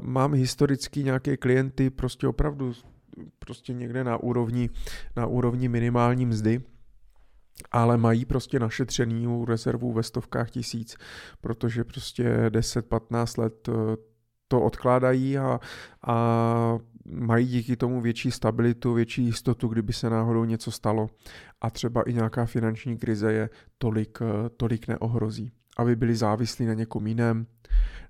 mám 0.02 0.34
historicky 0.34 1.04
nějaké 1.04 1.36
klienty 1.36 1.90
prostě 1.90 2.28
opravdu 2.28 2.72
prostě 3.38 3.72
někde 3.72 4.04
na 4.04 4.16
úrovni, 4.16 4.70
na 5.16 5.26
úrovni 5.26 5.68
minimální 5.68 6.26
mzdy, 6.26 6.60
ale 7.72 7.96
mají 7.96 8.24
prostě 8.24 8.58
našetřený 8.58 9.44
rezervu 9.44 9.92
ve 9.92 10.02
stovkách 10.02 10.50
tisíc, 10.50 10.96
protože 11.40 11.84
prostě 11.84 12.48
10-15 12.48 13.42
let 13.42 13.68
eh, 13.68 13.72
to 14.48 14.62
odkládají 14.62 15.38
a, 15.38 15.60
a 16.06 16.78
mají 17.06 17.46
díky 17.46 17.76
tomu 17.76 18.00
větší 18.00 18.30
stabilitu, 18.30 18.94
větší 18.94 19.22
jistotu, 19.22 19.68
kdyby 19.68 19.92
se 19.92 20.10
náhodou 20.10 20.44
něco 20.44 20.70
stalo. 20.70 21.06
A 21.60 21.70
třeba 21.70 22.02
i 22.02 22.12
nějaká 22.14 22.46
finanční 22.46 22.98
krize 22.98 23.32
je 23.32 23.50
tolik, 23.78 24.18
eh, 24.22 24.48
tolik 24.56 24.88
neohrozí, 24.88 25.52
aby 25.76 25.96
byli 25.96 26.16
závislí 26.16 26.66
na 26.66 26.74
někom 26.74 27.06
jiném, 27.06 27.46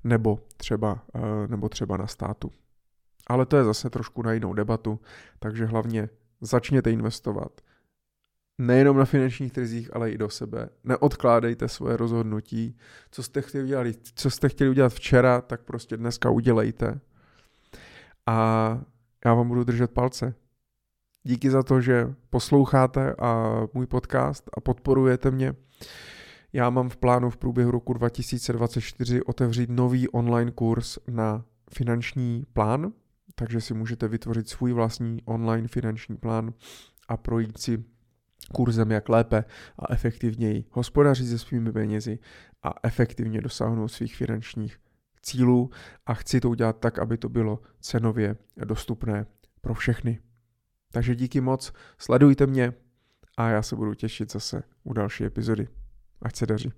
nebo 0.05 0.38
třeba, 0.57 1.03
eh, 1.14 1.48
nebo 1.48 1.68
třeba 1.68 1.96
na 1.96 2.07
státu. 2.07 2.50
Ale 3.27 3.46
to 3.46 3.57
je 3.57 3.64
zase 3.64 3.90
trošku 3.90 4.22
na 4.22 4.33
jinou 4.33 4.55
debatu, 4.55 5.00
takže 5.38 5.66
hlavně 5.66 6.09
začněte 6.40 6.90
investovat. 6.90 7.61
Nejenom 8.59 8.96
na 8.96 9.05
finančních 9.05 9.53
trzích, 9.53 9.96
ale 9.96 10.11
i 10.11 10.18
do 10.18 10.31
sebe. 10.31 10.68
Neodkládejte 10.85 11.68
svoje 11.68 11.96
rozhodnutí. 11.96 12.77
Co 13.11 13.22
jste 13.22 13.42
chtěli 13.42 13.64
udělat, 13.64 13.87
co 14.14 14.31
jste 14.31 14.48
chtěli 14.48 14.70
udělat 14.70 14.92
včera, 14.92 15.40
tak 15.40 15.62
prostě 15.62 15.96
dneska 15.96 16.31
udělejte. 16.31 17.00
A 18.27 18.81
já 19.24 19.35
vám 19.35 19.48
budu 19.48 19.64
držet 19.64 19.90
palce. 19.90 20.35
Díky 21.22 21.50
za 21.50 21.62
to, 21.62 21.81
že 21.81 22.14
posloucháte 22.31 23.14
a 23.18 23.61
můj 23.72 23.87
podcast 23.87 24.50
a 24.57 24.61
podporujete 24.61 25.31
mě. 25.31 25.55
Já 26.57 26.71
mám 26.71 26.88
v 26.88 26.97
plánu 26.97 27.31
v 27.31 27.37
průběhu 27.37 27.71
roku 27.71 27.93
2024 27.93 29.23
otevřít 29.23 29.71
nový 29.71 30.09
online 30.09 30.51
kurz 30.51 30.99
na 31.09 31.45
finanční 31.73 32.45
plán, 32.53 32.93
takže 33.35 33.61
si 33.61 33.75
můžete 33.75 34.09
vytvořit 34.09 34.49
svůj 34.49 34.73
vlastní 34.73 35.23
online 35.25 35.69
finanční 35.69 36.17
plán 36.17 36.55
a 37.09 37.17
projít 37.17 37.59
si 37.59 37.85
kurzem, 38.53 38.90
jak 38.90 39.09
lépe 39.09 39.45
a 39.79 39.93
efektivněji 39.93 40.64
hospodařit 40.71 41.29
se 41.29 41.38
svými 41.38 41.73
penězi 41.73 42.19
a 42.62 42.75
efektivně 42.83 43.40
dosáhnout 43.40 43.88
svých 43.88 44.17
finančních 44.17 44.79
cílů 45.23 45.71
a 46.07 46.14
chci 46.14 46.40
to 46.40 46.51
udělat 46.51 46.79
tak, 46.79 46.99
aby 46.99 47.19
to 47.19 47.29
bylo 47.29 47.61
cenově 47.81 48.37
dostupné 48.57 49.27
pro 49.61 49.75
všechny. 49.75 50.21
Takže 50.93 51.14
díky 51.14 51.40
moc, 51.40 51.73
sledujte 51.99 52.47
mě 52.47 52.73
a 53.37 53.49
já 53.49 53.62
se 53.62 53.77
budu 53.77 53.95
těšit 53.95 54.33
zase 54.33 54.62
u 54.85 54.93
další 54.93 55.25
epizody. 55.25 55.69
Akçeleri. 56.25 56.73